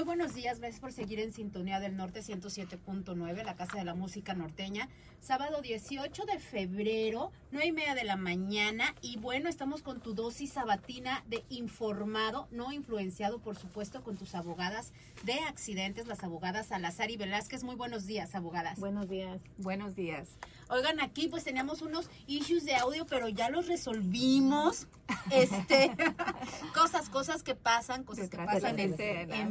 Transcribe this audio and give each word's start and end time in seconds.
Muy 0.00 0.06
buenos 0.06 0.32
días, 0.32 0.60
gracias 0.60 0.80
por 0.80 0.94
seguir 0.94 1.20
en 1.20 1.30
Sintonía 1.30 1.78
del 1.78 1.94
Norte 1.94 2.20
107.9, 2.20 3.44
la 3.44 3.54
Casa 3.54 3.76
de 3.76 3.84
la 3.84 3.92
Música 3.92 4.32
Norteña. 4.32 4.88
Sábado 5.20 5.60
18 5.60 6.24
de 6.24 6.38
febrero, 6.38 7.30
9 7.50 7.66
y 7.66 7.72
media 7.72 7.94
de 7.94 8.04
la 8.04 8.16
mañana. 8.16 8.94
Y 9.02 9.18
bueno, 9.18 9.50
estamos 9.50 9.82
con 9.82 10.00
tu 10.00 10.14
dosis 10.14 10.54
sabatina 10.54 11.22
de 11.28 11.44
informado, 11.50 12.48
no 12.50 12.72
influenciado, 12.72 13.40
por 13.40 13.58
supuesto, 13.58 14.02
con 14.02 14.16
tus 14.16 14.34
abogadas 14.34 14.94
de 15.24 15.34
accidentes, 15.40 16.06
las 16.06 16.24
abogadas 16.24 16.68
Salazar 16.68 17.10
y 17.10 17.18
Velázquez. 17.18 17.62
Muy 17.62 17.74
buenos 17.74 18.06
días, 18.06 18.34
abogadas. 18.34 18.80
Buenos 18.80 19.06
días. 19.06 19.42
Buenos 19.58 19.94
días. 19.94 20.30
Oigan, 20.70 21.00
aquí 21.00 21.28
pues 21.28 21.44
teníamos 21.44 21.82
unos 21.82 22.08
issues 22.26 22.64
de 22.64 22.76
audio, 22.76 23.04
pero 23.04 23.28
ya 23.28 23.50
los 23.50 23.66
resolvimos. 23.66 24.86
Este, 25.30 25.90
cosas, 26.74 27.10
cosas 27.10 27.42
que 27.42 27.54
pasan, 27.54 28.04
cosas 28.04 28.30
que 28.30 28.36
Detrás 28.38 28.54
pasan 28.54 28.78
en, 28.78 28.96
ya. 28.96 29.48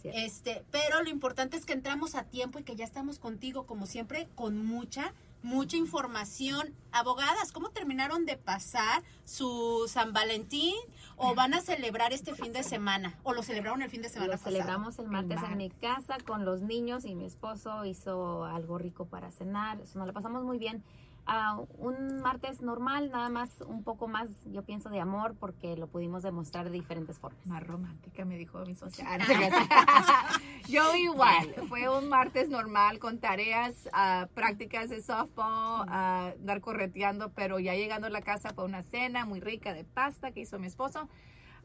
Cierto. 0.00 0.20
Este, 0.20 0.64
pero 0.70 1.02
lo 1.02 1.08
importante 1.10 1.56
es 1.56 1.64
que 1.64 1.72
entramos 1.72 2.14
a 2.14 2.24
tiempo 2.24 2.58
y 2.58 2.62
que 2.62 2.76
ya 2.76 2.84
estamos 2.84 3.18
contigo, 3.18 3.66
como 3.66 3.86
siempre, 3.86 4.28
con 4.34 4.64
mucha, 4.64 5.12
mucha 5.42 5.76
información. 5.76 6.72
Abogadas, 6.92 7.50
¿cómo 7.52 7.70
terminaron 7.70 8.24
de 8.26 8.36
pasar 8.36 9.02
su 9.24 9.86
San 9.88 10.12
Valentín? 10.12 10.74
¿O 11.16 11.34
van 11.34 11.54
a 11.54 11.60
celebrar 11.62 12.12
este 12.12 12.34
fin 12.34 12.52
de 12.52 12.62
semana? 12.62 13.18
¿O 13.24 13.32
lo 13.32 13.42
celebraron 13.42 13.80
el 13.82 13.88
fin 13.90 14.02
de 14.02 14.10
semana 14.10 14.32
Lo 14.32 14.38
pasado? 14.38 14.52
celebramos 14.52 14.98
el 14.98 15.08
martes 15.08 15.40
mar- 15.40 15.50
en 15.52 15.58
mi 15.58 15.70
casa 15.70 16.18
con 16.26 16.44
los 16.44 16.60
niños 16.60 17.04
y 17.06 17.14
mi 17.14 17.24
esposo 17.24 17.84
hizo 17.86 18.44
algo 18.44 18.76
rico 18.78 19.06
para 19.06 19.32
cenar. 19.32 19.78
Nos 19.78 20.06
lo 20.06 20.12
pasamos 20.12 20.44
muy 20.44 20.58
bien. 20.58 20.84
Ah, 21.28 21.60
un 21.78 22.20
martes 22.20 22.60
normal, 22.62 23.10
nada 23.10 23.28
más 23.28 23.50
un 23.66 23.82
poco 23.82 24.06
más, 24.06 24.28
yo 24.44 24.62
pienso, 24.62 24.90
de 24.90 25.00
amor 25.00 25.34
porque 25.40 25.76
lo 25.76 25.88
pudimos 25.88 26.22
demostrar 26.22 26.66
de 26.66 26.70
diferentes 26.70 27.18
formas. 27.18 27.44
Más 27.46 27.66
romántica, 27.66 28.24
me 28.24 28.38
dijo 28.38 28.64
mi 28.64 28.76
socia. 28.76 29.06
Yo 30.68 30.94
igual. 30.96 31.54
Fue 31.68 31.88
un 31.88 32.08
martes 32.08 32.48
normal 32.48 32.98
con 32.98 33.18
tareas, 33.18 33.88
ah, 33.92 34.28
prácticas 34.34 34.88
de 34.90 35.02
softball, 35.02 35.86
ah, 35.88 36.32
andar 36.38 36.60
correteando, 36.60 37.30
pero 37.32 37.58
ya 37.58 37.74
llegando 37.74 38.06
a 38.06 38.10
la 38.10 38.22
casa 38.22 38.52
fue 38.54 38.64
una 38.64 38.82
cena 38.82 39.24
muy 39.24 39.40
rica 39.40 39.74
de 39.74 39.84
pasta 39.84 40.30
que 40.32 40.40
hizo 40.40 40.58
mi 40.58 40.66
esposo. 40.66 41.08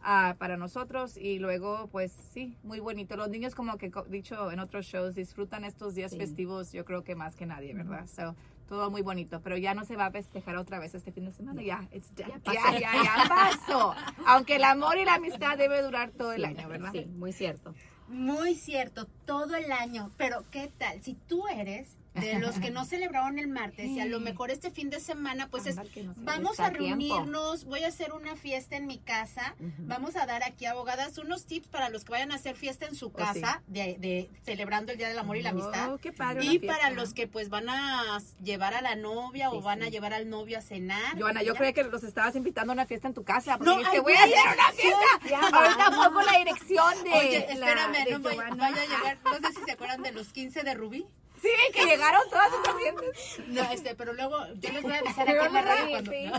ah, 0.03 0.35
para 0.39 0.57
nosotros 0.57 1.15
y 1.15 1.37
luego 1.37 1.87
pues 1.91 2.11
sí, 2.11 2.57
muy 2.63 2.79
bonito. 2.79 3.15
Los 3.17 3.29
niños 3.29 3.53
como 3.53 3.77
que 3.77 3.91
co- 3.91 4.05
dicho 4.05 4.51
en 4.51 4.59
otros 4.59 4.87
shows 4.87 5.13
disfrutan 5.13 5.63
estos 5.63 5.93
días 5.93 6.09
Sí. 6.11 6.17
festivos 6.17 6.71
yo 6.71 6.85
creo 6.85 7.03
que 7.03 7.13
más 7.15 7.35
que 7.35 7.45
nadie, 7.45 7.75
¿verdad? 7.75 8.07
So, 8.07 8.35
todo 8.71 8.89
muy 8.89 9.01
bonito, 9.01 9.41
pero 9.41 9.57
ya 9.57 9.73
no 9.73 9.83
se 9.83 9.97
va 9.97 10.05
a 10.05 10.11
festejar 10.11 10.55
otra 10.55 10.79
vez 10.79 10.95
este 10.95 11.11
fin 11.11 11.25
de 11.25 11.33
semana, 11.33 11.61
ya, 11.61 11.89
it's 11.91 12.15
done. 12.15 12.31
Ya 12.45 12.53
ya, 12.71 12.79
ya, 12.79 13.03
ya 13.03 13.25
pasó. 13.27 13.93
Aunque 14.25 14.55
el 14.55 14.63
amor 14.63 14.97
y 14.97 15.03
la 15.03 15.15
amistad 15.15 15.57
debe 15.57 15.81
durar 15.81 16.11
todo 16.11 16.31
el 16.31 16.43
Sí, 16.43 16.47
año, 16.47 16.69
¿verdad? 16.69 16.93
Sí, 16.93 17.05
muy 17.05 17.33
cierto. 17.33 17.75
Muy 18.07 18.55
cierto, 18.55 19.07
todo 19.25 19.55
el 19.55 19.73
año. 19.73 20.11
Pero, 20.15 20.45
¿qué 20.51 20.71
tal? 20.77 21.01
Si 21.01 21.15
tú 21.15 21.49
eres 21.49 21.97
de 22.13 22.39
los 22.39 22.59
que 22.59 22.71
no 22.71 22.83
celebraron 22.83 23.39
el 23.39 23.47
martes 23.47 23.87
y 23.87 23.99
a 24.01 24.05
lo 24.05 24.19
mejor 24.19 24.51
este 24.51 24.69
fin 24.69 24.89
de 24.89 24.99
semana, 24.99 25.47
pues 25.49 25.65
es, 25.65 25.77
no 25.77 25.83
se 25.85 26.03
vamos 26.17 26.59
a 26.59 26.69
tiempo. 26.71 26.77
reunirnos, 26.87 27.63
voy 27.63 27.83
a 27.83 27.87
hacer 27.87 28.11
una 28.11 28.35
fiesta 28.35 28.75
en 28.75 28.85
mi 28.85 28.97
casa, 28.99 29.55
vamos 29.79 30.15
a 30.17 30.25
dar 30.25 30.43
aquí, 30.43 30.65
abogadas, 30.65 31.17
unos 31.17 31.45
tips 31.45 31.67
para 31.69 31.87
los 31.89 32.03
que 32.03 32.11
vayan 32.11 32.31
a 32.31 32.35
hacer 32.35 32.55
fiesta 32.57 32.85
en 32.85 32.95
su 32.95 33.07
Oh, 33.07 33.13
casa, 33.13 33.61
de, 33.67 33.95
de- 33.99 34.29
celebrando 34.43 34.91
el 34.91 34.97
Día 34.97 35.07
del 35.07 35.19
Amor 35.19 35.37
y 35.37 35.41
la 35.41 35.51
Amistad. 35.51 35.93
Oh, 35.93 35.97
qué 35.99 36.11
padre, 36.11 36.43
Y 36.45 36.59
para 36.59 36.89
los 36.91 37.13
que 37.13 37.27
pues 37.27 37.49
van 37.49 37.69
a 37.69 38.19
llevar 38.43 38.73
a 38.73 38.81
la 38.81 38.95
novia 38.95 39.49
o 39.49 39.59
Sí, 39.59 39.61
van 39.65 39.81
a 39.83 39.87
llevar 39.89 40.13
al 40.13 40.29
novio 40.29 40.57
a 40.57 40.61
cenar. 40.61 41.17
Joana, 41.19 41.43
yo 41.43 41.53
Ya. 41.53 41.59
creí 41.59 41.73
que 41.73 41.83
los 41.83 42.03
estabas 42.03 42.35
invitando 42.35 42.71
a 42.71 42.75
una 42.75 42.85
fiesta 42.85 43.07
en 43.07 43.13
tu 43.13 43.23
casa. 43.23 43.57
Porque 43.57 43.69
No, 43.71 43.77
dijiste, 43.77 43.97
ay, 43.97 44.01
voy 44.03 44.13
a 44.13 44.23
hacer 44.23 44.35
una 44.53 44.71
fiesta. 44.73 45.57
Ahorita 45.57 45.91
pongo 45.95 46.21
la 46.21 46.37
dirección 46.39 47.03
de. 47.05 47.09
Oye, 47.13 47.39
la- 47.57 47.69
espérame, 47.69 48.05
de 48.05 48.11
no 48.19 48.57
vaya 48.57 48.81
a 48.81 48.85
llegar, 48.85 49.17
no 49.23 49.47
sé 49.47 49.53
si 49.59 49.63
se 49.65 49.71
acuerdan 49.71 50.01
de 50.03 50.11
los 50.11 50.27
15 50.33 50.63
de 50.63 50.73
Rubí. 50.73 51.05
Sí, 51.41 51.49
que 51.73 51.85
llegaron 51.85 52.21
todas 52.29 52.49
fiestas. 52.77 53.47
No, 53.47 53.61
este, 53.71 53.95
pero 53.95 54.13
luego 54.13 54.37
yo 54.59 54.71
les 54.71 54.83
voy 54.83 54.93
a 54.93 54.99
avisar 54.99 55.27
en 55.27 55.37
la 55.37 55.61
radio 55.61 55.89
cuando... 55.89 56.11
Sí. 56.11 56.31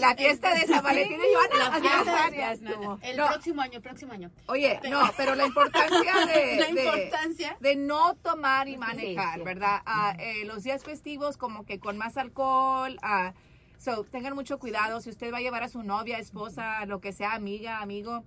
La 0.00 0.14
fiesta 0.16 0.54
de 0.54 0.66
San 0.66 0.82
Valentín 0.82 1.18
de 1.20 1.26
Joana. 1.34 1.68
La 1.70 1.80
fiesta 1.80 2.12
va 2.12 2.24
a 2.26 2.30
de- 2.30 2.36
estar. 2.36 2.40
ya 2.40 2.52
estuvo. 2.52 2.98
El 3.02 3.16
No. 3.16 3.26
próximo 3.28 3.62
año, 3.62 3.76
el 3.76 3.82
próximo 3.82 4.12
año. 4.12 4.30
Oye, 4.46 4.80
no, 4.90 5.00
pero 5.16 5.34
la 5.36 5.46
importancia 5.46 6.26
de, 6.26 6.56
La 6.60 6.66
de- 6.66 6.84
importancia. 6.84 7.56
de 7.60 7.76
no 7.76 8.14
tomar 8.16 8.68
y 8.68 8.76
manejar, 8.76 9.38
sí. 9.38 9.44
¿verdad? 9.44 9.80
Ah, 9.86 10.16
eh, 10.18 10.44
los 10.44 10.64
días 10.64 10.82
festivos 10.84 11.36
como 11.36 11.64
que 11.64 11.78
con 11.78 11.96
más 11.96 12.16
alcohol, 12.16 12.98
ah, 13.02 13.34
so, 13.78 14.04
tengan 14.04 14.34
mucho 14.34 14.58
cuidado. 14.58 15.00
Si 15.00 15.10
usted 15.10 15.32
va 15.32 15.38
a 15.38 15.40
llevar 15.40 15.62
a 15.62 15.68
su 15.68 15.82
novia, 15.84 16.18
esposa, 16.18 16.84
lo 16.86 17.00
que 17.00 17.12
sea, 17.12 17.34
amiga, 17.34 17.78
amigo, 17.80 18.18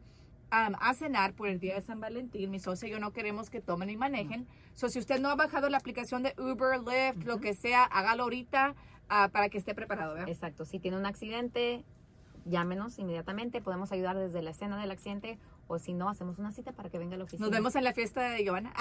um, 0.52 0.76
a 0.80 0.94
cenar 0.94 1.34
por 1.34 1.50
el 1.50 1.60
día 1.60 1.76
de 1.76 1.82
San 1.82 2.00
Valentín, 2.00 2.52
mi 2.52 2.60
socia 2.60 2.88
y 2.88 2.92
yo 2.92 3.00
no 3.00 3.12
queremos 3.12 3.50
que 3.50 3.60
tomen 3.60 3.90
y 3.90 3.98
manejen. 3.98 4.48
So, 4.76 4.90
si 4.90 5.00
usted 5.00 5.22
no 5.22 5.30
ha 5.30 5.36
bajado 5.36 5.70
la 5.70 5.78
aplicación 5.78 6.22
de 6.22 6.36
Uber, 6.38 6.80
Lyft, 6.80 7.26
lo 7.26 7.40
que 7.40 7.54
sea, 7.54 7.84
hágalo 7.84 8.24
ahorita 8.24 8.76
ah, 9.08 9.30
para 9.32 9.50
que 9.50 9.58
esté 9.58 9.74
preparado, 9.74 10.14
¿verdad? 10.14 10.30
Exacto, 10.30 10.66
si 10.66 10.80
tiene 10.80 10.98
un 10.98 11.06
accidente, 11.06 11.86
llámenos 12.44 13.00
inmediatamente, 13.00 13.62
podemos 13.62 13.94
ayudar 13.94 14.18
desde 14.18 14.42
la 14.42 14.52
escena 14.52 14.80
del 14.80 14.92
accidente 14.92 15.40
o 15.68 15.80
si 15.80 15.94
no, 15.94 16.10
hacemos 16.10 16.40
una 16.40 16.52
cita 16.52 16.74
para 16.74 16.90
que 16.90 17.00
venga 17.00 17.16
a 17.16 17.18
la 17.18 17.24
oficina. 17.24 17.48
Nos 17.48 17.56
vemos 17.56 17.76
en 17.76 17.86
la 17.86 17.94
fiesta 17.94 18.22
de 18.22 18.44
Giovanna. 18.44 18.74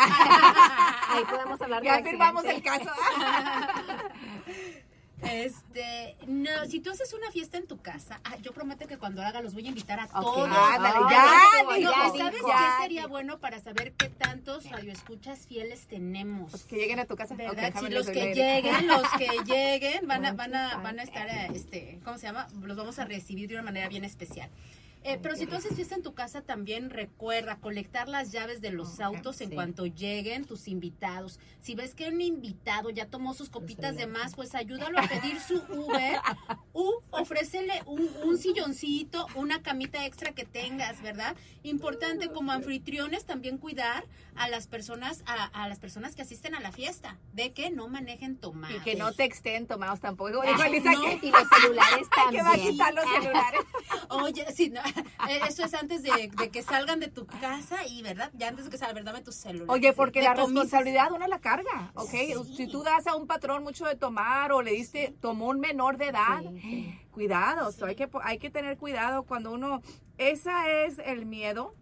Ahí 1.09 1.25
podemos 1.25 1.63
hablar 1.63 1.83
ya 1.85 2.03
firmamos 2.03 2.45
el 2.45 2.63
caso. 2.63 2.91
Este, 5.31 6.17
no, 6.27 6.51
si 6.69 6.81
tú 6.81 6.91
haces 6.91 7.13
una 7.13 7.31
fiesta 7.31 7.57
en 7.57 7.67
tu 7.67 7.79
casa, 7.79 8.21
ah, 8.25 8.37
yo 8.43 8.53
prometo 8.53 8.87
que 8.87 8.99
cuando 8.99 9.23
haga 9.23 9.41
los 9.41 9.55
voy 9.55 9.67
a 9.67 9.69
invitar 9.69 10.01
a 10.01 10.09
todos. 10.09 10.49
Ah, 10.51 11.09
ya 11.81 12.19
¿sabes 12.19 12.41
qué 12.41 12.83
sería 12.83 13.07
bueno 13.07 13.39
para 13.39 13.61
saber 13.61 13.93
qué 13.93 14.09
tantos 14.09 14.71
radioescuchas 14.71 15.47
fieles 15.47 15.87
tenemos? 15.87 16.51
Pues 16.51 16.65
que 16.65 16.77
lleguen 16.77 17.01
a 17.01 17.05
tu 17.07 17.17
casa. 17.17 17.35
¿Verdad? 17.35 17.75
les 17.83 17.93
los 17.93 18.07
que 18.09 18.35
lleguen, 18.35 18.87
los 18.87 19.09
que 19.19 19.29
lleguen 19.45 20.07
van 20.07 20.25
a, 20.25 20.33
van 20.33 20.55
a, 20.55 20.77
van 20.79 20.99
a 21.01 21.03
estar, 21.03 21.29
este, 21.55 21.99
¿cómo 22.05 22.19
se 22.19 22.27
llama? 22.27 22.47
Los 22.63 22.77
vamos 22.77 22.99
a 22.99 23.05
recibir 23.05 23.49
de 23.49 23.55
una 23.55 23.63
manera 23.63 23.89
bien 23.89 24.05
especial. 24.05 24.51
Eh, 25.05 25.19
pero 25.23 25.37
si 25.37 25.47
tú 25.47 25.55
haces 25.55 25.75
fiesta 25.77 25.95
en 25.95 26.03
tu 26.03 26.15
casa, 26.15 26.41
también 26.41 26.89
recuerda 26.89 27.57
colectar 27.57 28.09
las 28.09 28.33
llaves 28.33 28.61
de 28.63 28.71
los 28.71 29.01
autos 29.01 29.41
en 29.43 29.51
sí. 29.51 29.55
cuanto 29.55 29.85
lleguen 29.87 30.47
tus 30.47 30.67
invitados. 30.67 31.39
Si 31.61 31.75
ves 31.75 31.95
que 31.95 32.09
un 32.09 32.21
invitado 32.23 32.89
ya 32.91 33.07
tomó 33.07 33.35
sus 33.35 33.51
copitas 33.51 33.97
de 33.97 34.07
más, 34.07 34.35
pues 34.35 34.55
ayúdalo 34.55 34.99
a 34.99 35.07
pedir 35.07 35.39
su 35.41 35.57
Uber 35.69 36.19
u 36.73 36.91
ofrécele 37.11 37.83
un, 37.87 38.09
un 38.25 38.39
silloncito, 38.39 39.27
una 39.35 39.63
camita 39.63 40.07
extra 40.07 40.33
que 40.33 40.45
tengas, 40.45 41.03
¿verdad? 41.03 41.37
Importante 41.63 42.29
como 42.31 42.53
anfitriones 42.53 43.27
también 43.27 43.59
cuidar 43.59 44.05
a 44.37 44.49
las 44.49 44.67
personas, 44.67 45.23
a, 45.27 45.45
a 45.45 45.69
las 45.69 45.79
personas 45.79 46.15
que 46.17 46.23
asisten 46.23 46.55
a 46.55 46.61
la 46.61 46.73
fiesta, 46.73 47.19
de 47.35 47.53
que 47.53 47.71
no 47.71 47.89
manejen 47.89 48.37
tomados. 48.37 48.77
Y 48.77 48.81
que 48.81 48.97
no 48.97 49.13
texten 49.13 49.67
tomados 49.67 50.01
tampoco. 50.01 50.43
Elisa 50.43 50.93
no. 50.93 51.03
que, 51.03 51.27
Y 51.27 51.31
los 51.31 51.43
celulares 51.61 52.09
que 52.31 52.43
va 52.43 52.49
a 52.49 52.53
también. 52.53 52.73
quitar 52.73 52.95
los 52.95 53.05
celulares. 53.21 53.61
Oye, 54.09 54.47
sí, 54.55 54.71
no, 54.71 54.81
eso 55.49 55.65
es 55.65 55.75
antes 55.75 56.03
de, 56.03 56.31
de 56.37 56.51
que 56.51 56.63
salgan 56.63 57.01
de 57.01 57.09
tu 57.09 57.27
casa 57.27 57.87
y, 57.87 58.03
¿verdad? 58.03 58.31
Ya 58.35 58.49
antes 58.49 58.65
de 58.67 58.71
que 58.71 58.79
salgan, 58.79 59.05
¿verdad? 59.05 59.23
Tu 59.23 59.33
celular. 59.33 59.67
Oye, 59.71 59.93
porque 59.93 60.23
la 60.23 60.35
responsabilidad 60.35 61.11
uno 61.13 61.27
la 61.27 61.39
carga, 61.41 61.91
¿ok? 61.95 62.11
Sí. 62.11 62.35
Si 62.57 62.67
tú 62.67 62.83
das 62.83 63.07
a 63.07 63.15
un 63.17 63.27
patrón 63.27 63.63
mucho 63.63 63.85
de 63.85 63.97
tomar 63.97 64.53
o 64.53 64.63
le 64.63 64.73
diste, 64.73 65.15
tomó 65.21 65.49
un 65.49 65.61
menor 65.61 65.97
de 65.97 66.09
edad, 66.09 66.41
Sí, 66.43 66.61
sí. 66.61 67.01
cuidado, 67.11 67.73
so 67.73 67.87
hay, 67.87 67.95
que, 67.97 68.09
hay 68.23 68.39
que 68.39 68.51
tener 68.51 68.77
cuidado 68.77 69.23
cuando 69.25 69.53
uno, 69.53 69.83
esa 70.19 70.69
es 70.71 70.99
el 70.99 71.27
miedo 71.27 71.75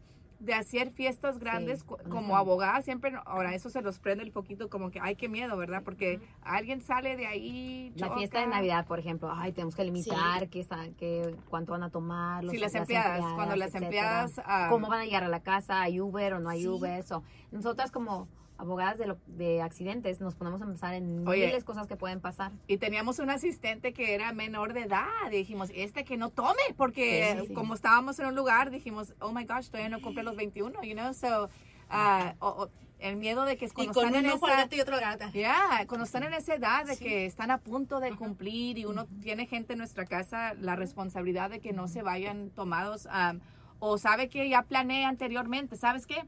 de 0.44 0.54
hacer 0.54 0.91
fiestas 0.91 1.38
grandes 1.38 1.80
Sí, 1.80 1.86
como 2.10 2.36
abogada, 2.36 2.82
siempre, 2.82 3.12
ahora 3.26 3.54
eso 3.54 3.70
se 3.70 3.80
los 3.80 3.98
prende 3.98 4.25
el 4.25 4.32
poquito 4.32 4.69
como 4.69 4.91
que, 4.91 4.98
ay, 5.00 5.14
qué 5.16 5.28
miedo, 5.28 5.56
¿verdad? 5.56 5.82
Porque 5.84 6.20
alguien 6.42 6.80
sale 6.80 7.16
de 7.16 7.26
ahí, 7.26 7.92
La 7.97 8.10
fiesta 8.14 8.41
de. 8.41 8.47
Navidad, 8.48 8.86
por 8.86 8.98
ejemplo, 8.98 9.32
ay, 9.32 9.53
tenemos 9.53 9.75
que 9.76 9.84
limitar 9.84 10.48
qué 10.48 10.60
está, 10.60 10.88
qué, 10.98 11.36
cuánto 11.48 11.72
van 11.72 11.84
a 11.84 11.91
tomar. 11.91 12.44
Sí, 12.48 12.58
las 12.58 12.75
empleadas, 12.75 13.20
cuando 13.34 13.56
las 13.56 13.69
etcétera. 13.69 13.86
empleadas, 13.86 14.41
ah, 14.44 14.66
¿Cómo 14.69 14.88
van 14.88 15.00
a 15.00 15.04
llegar 15.04 15.25
a 15.25 15.28
la 15.28 15.41
casa? 15.41 15.80
¿Hay 15.82 16.00
Uber 16.00 16.34
o 16.34 16.41
no 16.41 16.50
hay 16.50 16.62
Sí. 16.62 16.69
Uber? 16.69 16.98
Eso. 16.98 17.22
Nosotras 17.53 17.91
como 17.92 18.28
abogadas 18.62 18.97
de, 18.98 19.06
lo- 19.06 19.18
de 19.26 19.60
accidentes 19.60 20.20
nos 20.20 20.34
ponemos 20.34 20.62
a 20.62 20.66
pensar 20.66 20.94
en 20.94 21.26
Oye. 21.28 21.47
miles 21.47 21.60
de 21.60 21.64
cosas 21.64 21.86
que 21.86 21.97
pueden 21.97 22.20
pasar. 22.20 22.53
Y 22.66 22.78
teníamos 22.78 23.18
un 23.18 23.28
asistente 23.30 23.92
que 23.92 24.14
era 24.14 24.32
menor 24.32 24.72
de 24.72 24.82
edad. 24.82 25.06
Y 25.28 25.36
dijimos, 25.36 25.70
este 25.74 26.04
que 26.04 26.16
no 26.16 26.30
tome, 26.30 26.62
porque 26.76 27.36
Sí, 27.41 27.47
sí. 27.48 27.54
como 27.54 27.74
estábamos 27.74 28.18
en 28.20 28.26
un 28.26 28.34
lugar, 28.36 28.70
dijimos, 28.70 29.14
oh 29.20 29.32
my 29.32 29.44
gosh, 29.44 29.66
todavía 29.66 29.88
no 29.88 30.00
cumple 30.00 30.22
los 30.22 30.36
21, 30.36 30.82
you 30.82 30.94
know? 30.94 31.12
So, 31.12 31.50
ah, 31.91 32.34
o- 32.38 32.48
o- 32.64 32.70
el 33.00 33.16
miedo 33.16 33.44
de 33.44 33.56
que 33.56 33.64
Y 33.66 33.68
cuando 33.70 33.94
con 33.94 34.06
están 34.06 34.24
en 34.24 34.30
esa... 34.30 34.68
y 34.76 34.80
otro 34.80 34.97
gata. 35.00 35.30
Ya, 35.32 35.84
cuando 35.88 36.04
están 36.04 36.22
en 36.22 36.34
esa 36.34 36.54
edad 36.54 36.86
de 36.86 36.94
Sí. 36.94 37.04
que 37.04 37.26
están 37.26 37.50
a 37.50 37.58
punto 37.58 37.98
de 37.98 38.15
cumplir 38.15 38.78
y 38.78 38.84
uno 38.84 39.06
tiene 39.20 39.47
gente 39.47 39.72
en 39.72 39.80
nuestra 39.80 40.06
casa, 40.06 40.54
la 40.54 40.76
responsabilidad 40.76 41.50
de 41.50 41.58
que 41.58 41.72
no 41.72 41.88
se 41.88 42.03
vayan 42.03 42.50
tomados 42.50 43.06
um, 43.06 43.41
o 43.80 43.98
sabe 43.98 44.28
que 44.28 44.48
ya 44.48 44.62
planeé 44.62 45.04
anteriormente, 45.04 45.74
¿sabes 45.76 46.06
qué? 46.06 46.22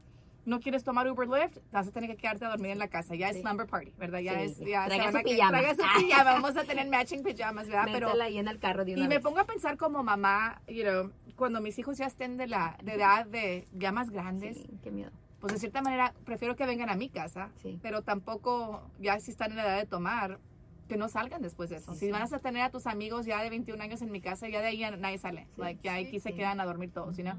No 0.45 0.59
quieres 0.59 0.83
tomar 0.83 1.09
Uber 1.09 1.27
Lyft, 1.27 1.57
vas 1.71 1.87
a 1.87 1.91
tener 1.91 2.09
que 2.09 2.17
quedarte 2.17 2.45
a 2.45 2.49
dormir 2.49 2.71
en 2.71 2.77
la 2.79 2.87
casa. 2.87 3.15
Ya 3.15 3.29
es 3.29 3.37
Sí. 3.37 3.41
slumber 3.41 3.65
party, 3.67 3.91
¿verdad? 3.97 4.19
Ya 4.19 4.33
Sí, 4.39 4.45
es, 4.45 4.59
ya 4.59 4.85
Traiga 4.85 5.05
van 5.05 5.13
su 5.13 5.21
pijama. 5.23 5.49
traiga 5.57 5.75
su 5.75 5.99
pijama. 6.01 6.23
Vamos 6.33 6.57
a 6.57 6.63
tener 6.65 6.87
matching 6.87 7.23
pijamas, 7.23 7.67
¿verdad? 7.67 7.87
Pero 7.91 8.21
ahí 8.21 8.37
en 8.37 8.47
el 8.47 8.59
carro 8.59 8.85
de 8.85 8.93
una 8.93 9.03
y 9.05 9.07
me 9.07 9.15
vez. 9.15 9.23
pongo 9.23 9.39
a 9.39 9.45
pensar 9.45 9.75
como 9.77 10.03
mamá, 10.03 10.61
you 10.67 10.83
know, 10.83 11.11
cuando 11.35 11.61
mis 11.61 11.79
hijos 11.79 11.97
ya 11.97 12.05
estén 12.05 12.37
de 12.37 12.47
la 12.47 12.77
de 12.83 12.93
edad 12.93 13.25
de 13.25 13.67
ya 13.73 13.91
más 13.91 14.11
grandes, 14.11 14.57
Sí, 14.57 14.69
qué 14.83 14.91
miedo. 14.91 15.11
pues 15.39 15.53
de 15.53 15.59
cierta 15.59 15.81
manera 15.81 16.13
prefiero 16.25 16.55
que 16.55 16.65
vengan 16.67 16.89
a 16.89 16.95
mi 16.95 17.09
casa, 17.09 17.49
Sí. 17.63 17.79
pero 17.81 18.03
tampoco 18.03 18.83
ya 18.99 19.19
si 19.19 19.31
están 19.31 19.49
en 19.51 19.57
la 19.57 19.63
edad 19.65 19.77
de 19.77 19.85
tomar, 19.87 20.39
que 20.87 20.95
no 20.97 21.09
salgan 21.09 21.41
después 21.41 21.71
de 21.71 21.77
eso. 21.77 21.93
Sí, 21.93 21.99
si 22.01 22.05
sí. 22.05 22.11
vas 22.11 22.31
a 22.33 22.37
tener 22.39 22.61
a 22.61 22.69
tus 22.69 22.85
amigos 22.85 23.25
ya 23.25 23.41
de 23.41 23.49
21 23.49 23.81
años 23.81 24.03
en 24.03 24.11
mi 24.11 24.21
casa, 24.21 24.47
ya 24.47 24.61
de 24.61 24.67
ahí 24.67 24.81
nadie 24.99 25.17
sale. 25.17 25.47
Like, 25.57 25.79
ya 25.83 25.95
aquí 25.95 26.19
se 26.19 26.33
quedan 26.33 26.59
a 26.61 26.65
dormir 26.65 26.91
todos, 26.91 27.17
you 27.17 27.23
know? 27.23 27.33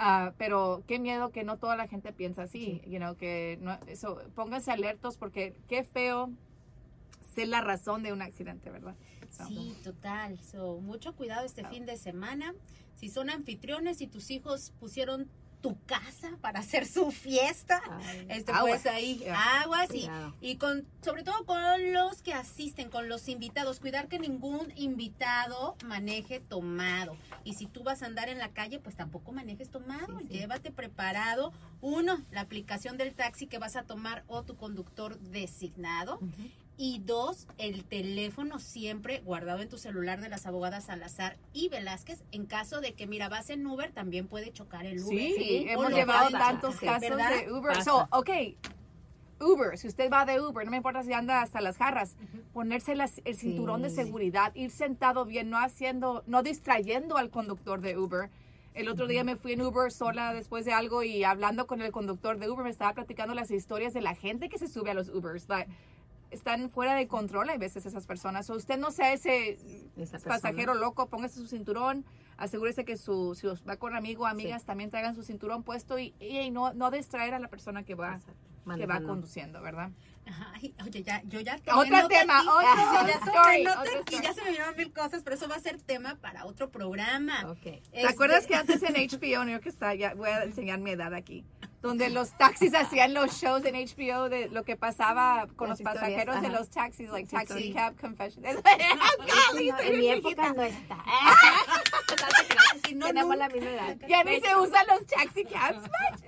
Ah, 0.00 0.32
pero 0.38 0.84
qué 0.86 1.00
miedo 1.00 1.30
que 1.30 1.42
no 1.42 1.56
toda 1.58 1.76
la 1.76 1.88
gente 1.88 2.12
piensa 2.12 2.42
así, 2.44 2.80
Sí. 2.84 2.90
you 2.90 2.98
know, 2.98 3.16
que 3.16 3.58
no, 3.60 3.76
eso, 3.88 4.22
pónganse 4.36 4.70
alertos 4.70 5.16
porque 5.16 5.54
qué 5.66 5.82
feo 5.82 6.30
ser 7.34 7.48
la 7.48 7.60
razón 7.62 8.04
de 8.04 8.12
un 8.12 8.22
accidente, 8.22 8.70
¿verdad? 8.70 8.94
Sí, 9.48 9.76
total. 9.82 10.38
So, 10.40 10.80
mucho 10.80 11.14
cuidado 11.16 11.44
este 11.44 11.64
fin 11.68 11.84
de 11.84 11.96
semana. 11.96 12.54
Si 12.94 13.08
son 13.08 13.28
anfitriones 13.28 14.00
y 14.00 14.06
tus 14.06 14.30
hijos 14.30 14.72
pusieron 14.78 15.28
tu 15.60 15.76
casa 15.86 16.30
para 16.40 16.60
hacer 16.60 16.86
su 16.86 17.10
fiesta, 17.10 17.82
Ay, 17.90 18.26
este 18.28 18.52
Aguas. 18.52 18.82
pues 18.82 18.86
ahí 18.86 19.18
Yeah. 19.18 19.62
aguas 19.62 19.88
y, 19.92 20.08
y 20.40 20.56
con 20.56 20.86
sobre 21.02 21.24
todo 21.24 21.44
con 21.46 21.92
los 21.92 22.22
que 22.22 22.32
asisten, 22.32 22.90
con 22.90 23.08
los 23.08 23.28
invitados, 23.28 23.80
cuidar 23.80 24.08
que 24.08 24.18
ningún 24.18 24.72
invitado 24.76 25.76
maneje 25.84 26.40
tomado. 26.40 27.16
Y 27.44 27.54
si 27.54 27.66
tú 27.66 27.82
vas 27.82 28.02
a 28.02 28.06
andar 28.06 28.28
en 28.28 28.38
la 28.38 28.50
calle, 28.50 28.78
pues 28.78 28.94
tampoco 28.96 29.32
manejes 29.32 29.70
tomado. 29.70 30.18
Sí, 30.20 30.26
sí. 30.28 30.38
Llévate 30.38 30.70
preparado 30.70 31.52
uno, 31.80 32.22
la 32.30 32.42
aplicación 32.42 32.96
del 32.96 33.14
taxi 33.14 33.46
que 33.46 33.58
vas 33.58 33.74
a 33.76 33.82
tomar 33.82 34.24
o 34.28 34.42
tu 34.44 34.56
conductor 34.56 35.18
designado. 35.18 36.20
Y 36.80 37.00
dos, 37.04 37.48
el 37.58 37.84
teléfono 37.84 38.60
siempre 38.60 39.20
guardado 39.20 39.60
en 39.62 39.68
tu 39.68 39.78
celular 39.78 40.20
de 40.20 40.28
las 40.28 40.46
abogadas 40.46 40.84
Salazar 40.84 41.36
y 41.52 41.68
Velázquez. 41.68 42.22
En 42.30 42.46
caso 42.46 42.80
de 42.80 42.94
que, 42.94 43.08
mira, 43.08 43.28
vas 43.28 43.50
en 43.50 43.66
Uber, 43.66 43.90
también 43.90 44.28
puede 44.28 44.52
chocar 44.52 44.86
el 44.86 45.02
Uber. 45.02 45.18
Sí, 45.18 45.34
Sí, 45.36 45.66
hemos 45.68 45.92
llevado 45.92 46.30
tantos 46.30 46.76
casos 46.76 47.00
¿verdad? 47.00 47.30
de 47.36 47.52
Uber. 47.52 47.74
Pasa. 47.74 47.82
So, 47.82 48.08
ok, 48.12 48.30
Uber, 49.40 49.76
si 49.76 49.88
usted 49.88 50.08
va 50.10 50.24
de 50.24 50.40
Uber, 50.40 50.64
no 50.64 50.70
me 50.70 50.76
importa 50.76 51.02
si 51.02 51.12
anda 51.12 51.42
hasta 51.42 51.60
las 51.60 51.76
jarras, 51.76 52.16
ponerse 52.52 52.94
las- 52.94 53.20
el 53.24 53.36
cinturón 53.36 53.82
de 53.82 53.90
seguridad, 53.90 54.54
ir 54.54 54.70
sentado 54.70 55.24
bien, 55.24 55.50
no 55.50 55.58
haciendo, 55.58 56.22
no 56.26 56.42
distrayendo 56.44 57.16
al 57.16 57.30
conductor 57.30 57.80
de 57.80 57.96
Uber. 57.98 58.30
El 58.74 58.88
otro 58.88 59.08
día 59.08 59.24
me 59.24 59.34
fui 59.34 59.54
en 59.54 59.62
Uber 59.62 59.90
sola 59.90 60.32
después 60.32 60.64
de 60.64 60.72
algo 60.72 61.02
y 61.02 61.24
hablando 61.24 61.66
con 61.66 61.82
el 61.82 61.90
conductor 61.90 62.38
de 62.38 62.48
Uber 62.48 62.62
me 62.62 62.70
estaba 62.70 62.92
platicando 62.94 63.34
las 63.34 63.50
historias 63.50 63.92
de 63.92 64.00
la 64.00 64.14
gente 64.14 64.48
que 64.48 64.58
se 64.58 64.68
sube 64.68 64.90
a 64.92 64.94
los 64.94 65.08
Ubers. 65.08 65.48
Like, 65.48 65.68
están 66.30 66.70
fuera 66.70 66.94
de 66.94 67.06
control 67.08 67.48
a 67.50 67.56
veces 67.56 67.86
esas 67.86 68.06
personas. 68.06 68.48
O 68.50 68.54
usted 68.54 68.78
no 68.78 68.90
sea 68.90 69.12
ese 69.12 69.58
pasajero 70.24 70.74
loco, 70.74 71.08
póngase 71.08 71.36
su 71.36 71.46
cinturón, 71.46 72.04
asegúrese 72.36 72.84
que 72.84 72.96
su, 72.96 73.34
si 73.34 73.46
va 73.68 73.76
con 73.76 73.96
amigo 73.96 74.24
o 74.24 74.26
amigas 74.26 74.64
también 74.64 74.90
traigan 74.90 75.14
su 75.14 75.22
cinturón 75.22 75.62
puesto 75.62 75.98
y, 75.98 76.14
y 76.20 76.50
no, 76.50 76.72
no 76.74 76.90
distraer 76.90 77.34
a 77.34 77.38
la 77.38 77.48
persona 77.48 77.82
que 77.82 77.94
va, 77.94 78.18
que 78.76 78.86
va 78.86 79.00
conduciendo, 79.00 79.60
¿verdad? 79.62 79.90
Ay, 80.54 80.74
oye, 80.84 81.02
ya, 81.02 81.22
yo 81.24 81.40
ya 81.40 81.58
Otro 81.74 82.06
tema, 82.08 82.40
aquí. 82.40 82.48
otro 82.48 83.06
ya 83.06 83.14
story, 83.14 83.66
aquí, 84.00 84.16
se 84.34 84.42
me 84.42 84.50
vinieron 84.50 84.76
mil 84.76 84.92
cosas, 84.92 85.22
pero 85.22 85.36
eso 85.36 85.48
va 85.48 85.56
a 85.56 85.60
ser 85.60 85.80
tema 85.80 86.16
para 86.16 86.44
otro 86.44 86.70
programa. 86.70 87.56
¿Te 87.62 87.80
Este- 87.92 88.06
acuerdas 88.06 88.46
que 88.46 88.54
antes 88.54 88.82
en 88.82 88.92
HBO, 89.08 89.44
New 89.46 89.54
York 89.54 89.64
está, 89.66 89.94
ya 89.94 90.12
voy 90.14 90.28
a 90.28 90.42
enseñar 90.44 90.80
mi 90.80 90.90
edad 90.90 91.14
aquí, 91.14 91.46
donde 91.80 92.10
los 92.10 92.36
taxis 92.36 92.74
hacían 92.74 93.14
los 93.14 93.40
shows 93.40 93.64
en 93.64 93.74
HBO 93.74 94.28
de 94.28 94.48
lo 94.48 94.64
que 94.64 94.76
pasaba 94.76 95.46
con 95.56 95.68
Las 95.68 95.80
los 95.80 95.84
pasajeros 95.84 96.18
historias, 96.18 96.40
de 96.42 96.46
ajá. 96.48 96.58
los 96.58 96.70
taxis, 96.70 97.10
like 97.10 97.32
Las 97.32 97.46
Taxi 97.46 97.64
historias. 97.68 97.90
Cab 97.92 98.00
Confession. 98.00 98.44
Sí, 99.56 99.70
no, 99.70 99.78
en 99.80 99.98
mi 99.98 100.08
época 100.08 100.52
no 100.52 100.62
está. 100.62 101.04
No, 102.94 103.06
Tenemos 103.06 103.36
la 103.36 103.48
misma 103.48 103.70
edad. 103.70 103.96
Ya 104.08 104.24
ni 104.24 104.40
se 104.40 104.56
usan 104.56 104.86
los 104.88 105.06
taxi 105.06 105.44
cabs. 105.44 105.82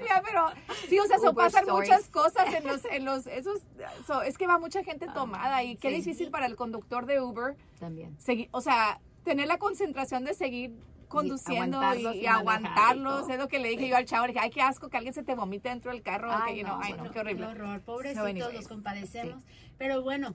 Ya, 0.07 0.23
pero 0.25 0.47
sí, 0.89 0.99
o 0.99 1.07
sea, 1.07 1.19
so 1.19 1.33
pasan 1.33 1.63
stories. 1.63 1.89
muchas 1.89 2.09
cosas 2.11 2.55
en 2.55 2.67
los, 2.67 2.85
en 2.85 3.05
los, 3.07 3.27
esos, 3.27 3.61
so, 4.07 4.23
es 4.23 4.37
que 4.37 4.47
va 4.47 4.59
mucha 4.59 4.85
gente 4.85 5.07
tomada 5.15 5.63
y 5.63 5.77
qué 5.77 5.89
sí. 5.89 5.97
difícil 5.97 6.31
para 6.31 6.47
el 6.47 6.57
conductor 6.57 7.07
de 7.07 7.21
Uber, 7.21 7.57
También. 7.79 8.15
seguir, 8.21 8.49
o 8.53 8.61
sea, 8.61 9.01
tener 9.25 9.47
la 9.49 9.59
concentración 9.59 10.25
de 10.25 10.35
seguir 10.35 10.73
conduciendo 11.11 11.83
y, 12.15 12.25
aguantarlos 12.27 13.27
y 13.27 13.31
y. 13.31 13.35
Es 13.35 13.39
lo 13.39 13.49
que 13.49 13.59
le 13.59 13.69
dije 13.69 13.89
yo 13.89 13.97
al 13.97 14.07
chavo, 14.07 14.27
le 14.27 14.33
dije, 14.33 14.45
ay, 14.45 14.51
qué 14.51 14.63
asco 14.63 14.89
que 14.89 14.97
alguien 14.97 15.13
se 15.13 15.23
te 15.23 15.35
vomite 15.35 15.69
dentro 15.69 15.91
del 15.93 16.01
carro. 16.03 16.31
Ay, 16.33 16.63
no, 16.63 16.79
ay, 16.83 16.93
bueno, 16.93 17.05
no, 17.05 17.11
qué 17.11 17.21
horrible. 17.21 17.47
horror, 17.47 17.81
pobrecitos, 17.83 18.55
los 18.55 18.69
compadecemos. 18.69 19.43
Pero 19.77 20.03
bueno, 20.03 20.35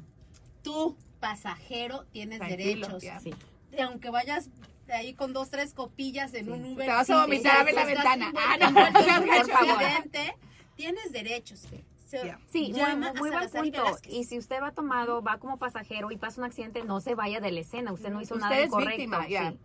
tú, 0.62 0.96
pasajero, 1.20 2.06
tienes 2.12 2.40
Tranquilo, 2.40 2.88
derechos. 2.88 3.04
ya. 3.04 3.20
Sí. 3.20 3.34
Y 3.76 3.82
aunque 3.82 4.10
vayas 4.10 4.50
ahí 4.94 5.14
con 5.16 5.34
dos, 5.34 5.50
tres 5.50 5.74
copillas 5.74 6.34
en 6.36 6.46
Sí. 6.46 6.52
un 6.52 6.66
Uber. 6.66 6.86
Te 6.86 6.92
vas 6.94 7.10
a 7.10 7.22
vomitar, 7.22 7.58
abre 7.58 7.74
la 7.74 7.86
ventana. 7.86 8.34
Ah, 8.38 8.58
no, 8.60 8.74
por 9.38 9.50
favor. 9.50 9.84
Tienes 10.76 11.12
derechos. 11.12 11.62
So, 11.62 12.24
Yeah. 12.24 12.40
Sí, 12.48 12.72
muy, 12.72 12.96
muy 13.20 13.30
buen 13.32 13.44
y 13.44 13.48
punto. 13.48 13.84
Velázquez. 13.84 14.14
Y 14.14 14.24
si 14.26 14.38
usted 14.38 14.62
va 14.62 14.72
tomado, 14.72 15.24
va 15.24 15.38
como 15.40 15.58
pasajero 15.58 16.12
y 16.12 16.18
pasa 16.18 16.40
un 16.40 16.46
accidente, 16.46 16.84
no 16.84 17.02
se 17.02 17.16
vaya 17.16 17.40
de 17.42 17.52
la 17.52 17.62
escena. 17.62 17.92
Usted 17.92 18.10
no 18.12 18.22
hizo 18.22 18.36
Usted 18.36 18.44
nada 18.48 18.60
es 18.60 18.68
incorrecto. 18.68 18.98
víctima, 18.98 19.26
sí. 19.26 19.58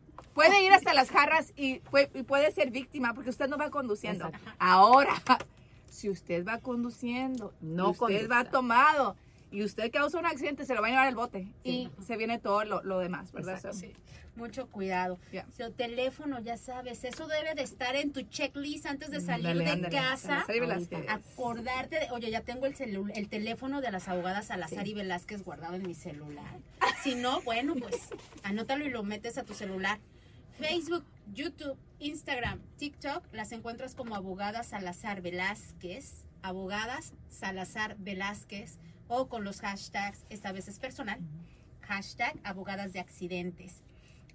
Puede 0.49 0.63
ir 0.63 0.73
hasta 0.73 0.95
las 0.95 1.11
jarras 1.11 1.53
y, 1.57 1.81
puede 1.81 2.53
ser 2.53 2.71
víctima 2.71 3.15
porque 3.15 3.31
usted 3.31 3.49
no 3.49 3.57
va 3.59 3.71
conduciendo. 3.71 4.27
Exacto. 4.27 4.51
Ahora, 4.59 5.15
si 5.91 6.09
usted 6.09 6.45
va 6.47 6.59
conduciendo, 6.59 7.53
No 7.61 7.91
usted 7.91 8.29
va 8.31 8.45
tomado 8.45 9.17
y 9.51 9.65
usted 9.65 9.91
causa 9.91 10.19
un 10.19 10.27
accidente, 10.27 10.65
se 10.65 10.75
lo 10.75 10.81
va 10.81 10.87
a 10.87 10.91
llevar 10.91 11.09
al 11.09 11.15
bote 11.17 11.49
Sí. 11.65 11.91
y 11.99 12.03
se 12.05 12.17
viene 12.17 12.39
todo 12.39 12.65
lo, 12.65 12.83
lo 12.83 12.99
demás, 13.01 13.33
¿verdad? 13.33 13.57
Exacto. 13.57 13.77
Sí, 13.79 13.93
mucho 14.37 14.69
cuidado. 14.69 15.19
Yeah. 15.33 15.45
Su 15.57 15.73
teléfono, 15.73 16.39
ya 16.41 16.57
sabes, 16.57 17.03
eso 17.05 17.27
debe 17.27 17.55
de 17.57 17.63
estar 17.63 17.97
en 17.97 18.13
tu 18.13 18.23
checklist 18.23 18.87
antes 18.87 19.11
de 19.11 19.21
salir 19.21 19.49
Ándale, 19.49 19.65
de 19.65 19.71
ándale. 19.73 19.95
casa. 19.97 20.45
Velázquez. 20.49 21.05
Acordarte 21.09 21.97
de, 21.99 22.11
oye, 22.13 22.31
ya 22.31 22.43
tengo 22.43 22.67
el, 22.67 22.77
celu- 22.77 23.11
el 23.15 23.29
teléfono 23.29 23.81
de 23.81 23.91
las 23.91 24.07
abogadas 24.09 24.47
Salazar 24.47 24.87
y 24.87 24.95
Velázquez 24.95 25.43
guardado 25.45 25.75
en 25.75 25.83
mi 25.87 25.95
celular. 25.95 26.59
Si 27.03 27.17
no, 27.17 27.41
bueno, 27.43 27.75
pues 27.75 27.97
anótalo 28.45 28.85
y 28.87 28.91
lo 28.91 29.03
metes 29.03 29.37
a 29.37 29.43
tu 29.43 29.53
celular. 29.55 29.99
Facebook, 30.61 31.05
YouTube, 31.35 31.77
Instagram, 31.99 32.61
TikTok, 32.79 33.25
las 33.33 33.53
encuentras 33.53 33.95
como 33.95 34.15
abogadas 34.15 34.69
Salazar 34.69 35.21
Velázquez, 35.23 36.25
abogadas 36.43 37.13
Salazar 37.29 37.97
Velázquez 37.99 38.79
o 39.09 39.29
con 39.29 39.45
los 39.45 39.61
hashtags, 39.61 40.25
esta 40.31 40.53
vez 40.53 40.69
es 40.69 40.79
personal, 40.79 41.19
hashtag 41.83 42.39
abogadas 42.45 42.93
de 42.93 43.01
accidentes. 43.01 43.83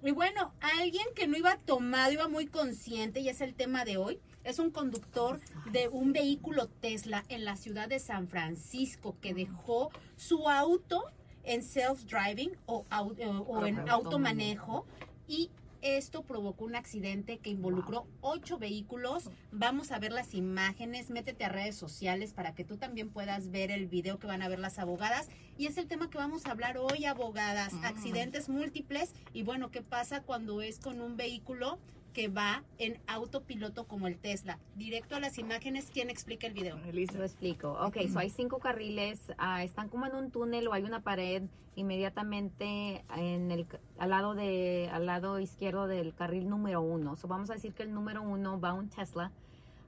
Y 0.03 0.11
bueno, 0.11 0.53
alguien 0.77 1.05
que 1.15 1.27
no 1.27 1.37
iba 1.37 1.57
tomado, 1.57 2.11
iba 2.11 2.27
muy 2.27 2.45
consciente, 2.47 3.21
y 3.21 3.29
es 3.29 3.41
el 3.41 3.55
tema 3.55 3.85
de 3.85 3.97
hoy, 3.97 4.19
es 4.43 4.59
un 4.59 4.69
conductor 4.69 5.39
de 5.71 5.87
un 5.87 6.11
vehículo 6.13 6.67
Tesla 6.67 7.23
en 7.29 7.45
la 7.45 7.55
ciudad 7.55 7.87
de 7.87 7.99
San 7.99 8.27
Francisco 8.27 9.15
que 9.21 9.33
dejó 9.33 9.89
su 10.17 10.47
auto 10.49 11.03
en 11.43 11.61
self-driving 11.61 12.51
o, 12.65 12.85
o- 12.91 13.43
o 13.47 13.65
en 13.65 13.75
automanejo 13.89 14.85
y 15.27 15.49
esto 15.85 16.23
provocó 16.23 16.65
un 16.65 16.75
accidente 16.75 17.37
que 17.37 17.51
involucró 17.51 18.07
ocho 18.21 18.57
vehículos. 18.57 19.29
Vamos 19.51 19.91
a 19.91 19.99
ver 19.99 20.11
las 20.11 20.33
imágenes, 20.33 21.11
métete 21.11 21.45
a 21.45 21.49
redes 21.49 21.75
sociales 21.75 22.33
para 22.33 22.55
que 22.55 22.63
tú 22.63 22.77
también 22.77 23.09
puedas 23.11 23.51
ver 23.51 23.69
el 23.69 23.85
video 23.85 24.17
que 24.17 24.25
van 24.25 24.41
a 24.41 24.47
ver 24.47 24.57
las 24.57 24.79
abogadas. 24.79 25.29
Y 25.59 25.67
es 25.67 25.77
el 25.77 25.87
tema 25.87 26.09
que 26.09 26.17
vamos 26.17 26.47
a 26.47 26.51
hablar 26.51 26.77
hoy, 26.79 27.05
abogadas, 27.05 27.71
Mm. 27.73 27.85
accidentes 27.85 28.49
múltiples. 28.49 29.13
Y 29.31 29.43
bueno, 29.43 29.69
¿qué 29.69 29.83
pasa 29.83 30.21
cuando 30.21 30.61
es 30.63 30.79
con 30.79 31.01
un 31.01 31.17
vehículo 31.17 31.77
que 32.15 32.29
va 32.29 32.63
en 32.77 32.97
autopiloto 33.07 33.85
como 33.87 34.07
el 34.07 34.17
Tesla? 34.17 34.57
Directo 34.75 35.17
a 35.17 35.19
las 35.19 35.37
imágenes, 35.37 35.91
¿quién 35.93 36.09
explica 36.09 36.47
el 36.47 36.53
video? 36.53 36.77
Lo 37.17 37.25
explico. 37.25 37.73
Ok, 37.73 37.97
so 38.07 38.19
hay 38.19 38.29
cinco 38.29 38.59
carriles, 38.59 39.33
ah, 39.37 39.63
están 39.65 39.89
como 39.89 40.05
en 40.05 40.15
un 40.15 40.31
túnel 40.31 40.65
o 40.69 40.73
hay 40.73 40.83
una 40.83 41.01
pared 41.01 41.43
inmediatamente 41.75 43.03
en 43.17 43.51
el, 43.51 43.67
al, 43.99 44.09
lado 44.09 44.33
de, 44.33 44.89
al 44.93 45.05
lado 45.05 45.39
izquierdo 45.41 45.87
del 45.87 46.15
carril 46.15 46.47
número 46.47 46.81
uno. 46.81 47.17
So 47.17 47.27
vamos 47.27 47.49
a 47.49 47.53
decir 47.53 47.73
que 47.73 47.83
el 47.83 47.93
número 47.93 48.21
uno 48.21 48.61
va 48.61 48.71
un 48.73 48.87
Tesla, 48.89 49.33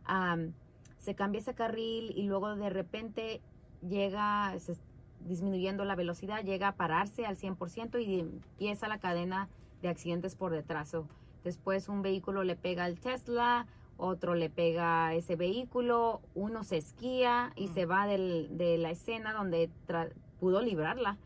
am, 0.04 0.52
se 1.00 1.16
cambia 1.16 1.40
ese 1.40 1.54
carril 1.54 2.12
y 2.14 2.24
luego 2.24 2.54
de 2.58 2.70
repente 2.70 3.40
llega, 3.88 4.54
se- 4.60 4.76
disminuyendo 5.22 5.86
la 5.86 5.96
velocidad, 5.96 6.44
llega 6.44 6.68
a 6.68 6.76
pararse 6.76 7.26
al 7.26 7.38
100% 7.38 8.06
y 8.06 8.20
empieza 8.20 8.90
la 8.90 9.00
cadena 9.00 9.48
de 9.82 9.88
accidentes 9.88 10.36
por 10.36 10.52
detrás. 10.52 10.90
So, 10.90 11.08
después 11.48 11.90
un 11.90 12.02
vehículo 12.02 12.44
le 12.44 12.56
pega 12.56 12.84
al 12.84 13.00
Tesla, 13.00 13.66
otro 13.98 14.36
le 14.36 14.50
pega 14.50 15.08
a 15.08 15.14
ese 15.16 15.36
vehículo, 15.36 16.22
uno 16.36 16.64
se 16.64 16.78
esquía 16.78 17.52
y 17.56 17.68
Mm. 17.70 17.74
se 17.74 17.86
va 17.86 18.06
del- 18.06 18.50
de 18.58 18.78
la 18.78 18.92
escena 18.92 19.34
donde 19.34 19.70
tra- 19.88 20.12
pudo 20.40 20.62
librarla. 20.62 21.18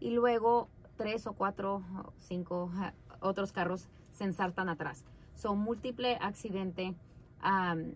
Y 0.00 0.10
luego 0.10 0.68
tres 0.96 1.26
o 1.26 1.32
cuatro 1.34 1.82
cinco 2.18 2.70
otros 3.20 3.52
carros 3.52 3.88
se 4.12 4.24
ensartan 4.24 4.68
atrás. 4.68 5.04
Son 5.34 5.58
múltiple 5.58 6.16
accidente. 6.20 6.94
am, 7.46 7.94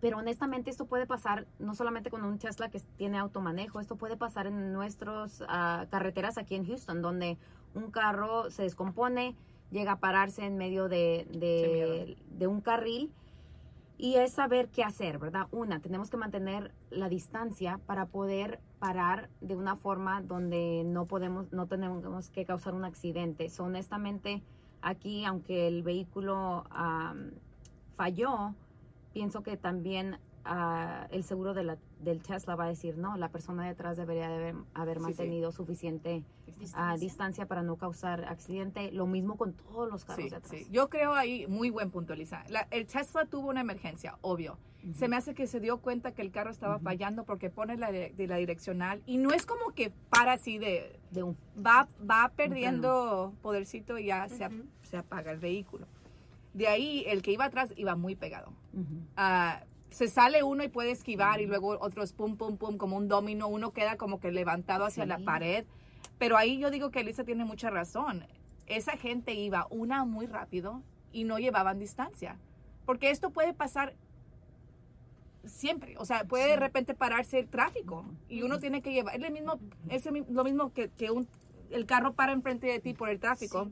pero 0.00 0.18
honestamente 0.18 0.68
esto 0.68 0.84
puede 0.86 1.06
pasar 1.06 1.46
no 1.60 1.74
solamente 1.74 2.10
con 2.10 2.24
un 2.24 2.38
Tesla 2.38 2.68
que 2.70 2.80
tiene 2.96 3.18
automanejo, 3.18 3.78
esto 3.78 3.94
puede 3.96 4.16
pasar 4.16 4.46
en 4.48 4.72
nuestras 4.72 5.44
carreteras 5.90 6.38
aquí 6.38 6.56
en 6.56 6.66
Houston, 6.66 7.00
donde 7.00 7.38
un 7.74 7.90
carro 7.92 8.50
se 8.50 8.62
descompone, 8.64 9.36
llega 9.74 9.92
a 9.92 9.98
pararse 9.98 10.46
en 10.46 10.56
medio 10.56 10.88
de, 10.88 11.26
de- 12.38 12.46
un 12.46 12.60
carril 12.60 13.10
Y 13.98 14.14
es 14.16 14.32
saber 14.32 14.68
qué 14.70 14.82
hacer, 14.82 15.18
¿verdad? 15.18 15.46
Una, 15.52 15.78
tenemos 15.80 16.10
que 16.10 16.16
mantener 16.16 16.72
la 16.90 17.08
distancia 17.08 17.78
para 17.86 18.06
poder 18.06 18.58
parar 18.80 19.28
de 19.40 19.54
una 19.56 19.76
forma 19.76 20.20
donde 20.20 20.82
no 20.84 21.06
podemos, 21.06 21.52
no 21.52 21.66
tenemos 21.66 22.28
que 22.30 22.44
causar 22.44 22.74
un 22.74 22.84
accidente. 22.84 23.48
So, 23.50 23.64
honestamente, 23.64 24.42
aquí, 24.82 25.24
aunque 25.24 25.68
el 25.68 25.82
vehículo 25.84 26.64
am, 26.70 27.30
falló, 27.94 28.54
pienso 29.12 29.42
que 29.42 29.56
también 29.56 30.18
ah, 30.44 31.06
el 31.10 31.22
seguro 31.22 31.54
de 31.54 31.62
la- 31.64 31.78
del 32.04 32.22
Tesla 32.22 32.54
va 32.56 32.64
a 32.64 32.68
decir, 32.68 32.96
no, 32.98 33.16
la 33.16 33.28
persona 33.30 33.66
detrás 33.66 33.96
debería 33.96 34.28
de 34.28 34.34
haber, 34.34 34.54
haber 34.74 34.96
Sí, 34.98 35.00
sí. 35.02 35.04
mantenido 35.08 35.50
suficiente 35.52 36.22
ah, 36.74 36.96
distancia 36.98 37.46
para 37.46 37.62
no 37.62 37.76
causar 37.76 38.24
accidente. 38.26 38.92
Lo 38.92 39.06
mismo 39.06 39.36
con 39.36 39.54
todos 39.54 39.90
los 39.90 40.04
carros 40.04 40.24
Sí, 40.24 40.30
de 40.30 40.36
atrás. 40.36 40.52
Yo 40.70 40.88
creo 40.88 41.14
ahí, 41.14 41.46
muy 41.48 41.70
buen 41.70 41.90
punto, 41.90 42.14
Lisa. 42.14 42.44
La- 42.48 42.68
el 42.70 42.86
Tesla 42.86 43.24
tuvo 43.26 43.48
una 43.48 43.60
emergencia, 43.62 44.16
obvio. 44.20 44.58
Se 44.94 45.08
me 45.08 45.16
hace 45.16 45.32
que 45.32 45.46
se 45.46 45.60
dio 45.60 45.78
cuenta 45.78 46.12
que 46.12 46.20
el 46.20 46.30
carro 46.30 46.50
estaba 46.50 46.78
fallando 46.78 47.24
porque 47.24 47.48
pone 47.48 47.78
la 47.78 47.90
de, 47.90 48.10
de 48.10 48.26
la 48.26 48.36
direccional 48.36 49.02
y 49.06 49.16
no 49.16 49.30
es 49.32 49.46
como 49.46 49.70
que 49.74 49.90
para 50.10 50.32
así 50.32 50.58
de 50.58 51.00
De 51.10 51.22
un, 51.22 51.38
va 51.56 51.88
va 52.02 52.30
perdiendo 52.36 53.32
podercito 53.40 53.98
y 53.98 54.04
ya 54.06 54.28
se, 54.28 54.46
se 54.82 54.98
apaga 54.98 55.30
el 55.32 55.38
vehículo. 55.38 55.86
De 56.52 56.68
ahí 56.68 57.02
el 57.06 57.22
que 57.22 57.32
iba 57.32 57.46
atrás 57.46 57.72
iba 57.78 57.96
muy 57.96 58.14
pegado. 58.14 58.52
Se 59.94 60.08
sale 60.08 60.42
uno 60.42 60.64
y 60.64 60.68
puede 60.68 60.90
esquivar 60.90 61.40
y 61.40 61.46
luego 61.46 61.78
otros 61.80 62.12
pum, 62.12 62.36
pum, 62.36 62.56
pum, 62.56 62.78
como 62.78 62.96
un 62.96 63.06
domino, 63.06 63.46
uno 63.46 63.70
queda 63.70 63.96
como 63.96 64.18
que 64.18 64.32
levantado 64.32 64.84
hacia 64.84 65.04
Sí. 65.04 65.08
la 65.08 65.18
pared. 65.20 65.64
Pero 66.18 66.36
ahí 66.36 66.58
yo 66.58 66.72
digo 66.72 66.90
que 66.90 66.98
Elisa 67.00 67.22
tiene 67.22 67.44
mucha 67.44 67.70
razón. 67.70 68.26
Esa 68.66 68.96
gente 68.96 69.34
iba 69.34 69.68
una 69.70 70.04
muy 70.04 70.26
rápido 70.26 70.82
y 71.12 71.22
no 71.22 71.38
llevaban 71.38 71.78
distancia. 71.78 72.38
Porque 72.84 73.10
esto 73.10 73.30
puede 73.30 73.54
pasar 73.54 73.94
siempre. 75.44 75.96
O 75.98 76.04
sea, 76.04 76.24
puede 76.24 76.48
de 76.48 76.56
repente 76.56 76.94
pararse 76.94 77.38
el 77.38 77.48
tráfico 77.48 78.04
y 78.28 78.42
uno 78.42 78.58
tiene 78.58 78.82
que 78.82 78.92
llevar. 78.92 79.14
Es 79.14 79.22
lo 79.22 79.30
mismo, 79.30 79.60
es 79.88 80.06
el 80.06 80.24
lo 80.28 80.42
mismo 80.42 80.72
que, 80.72 80.88
que 80.88 81.12
un, 81.12 81.28
el 81.70 81.86
carro 81.86 82.14
para 82.14 82.32
enfrente 82.32 82.66
de 82.66 82.80
ti 82.80 82.94
por 82.94 83.10
el 83.10 83.20
tráfico 83.20 83.70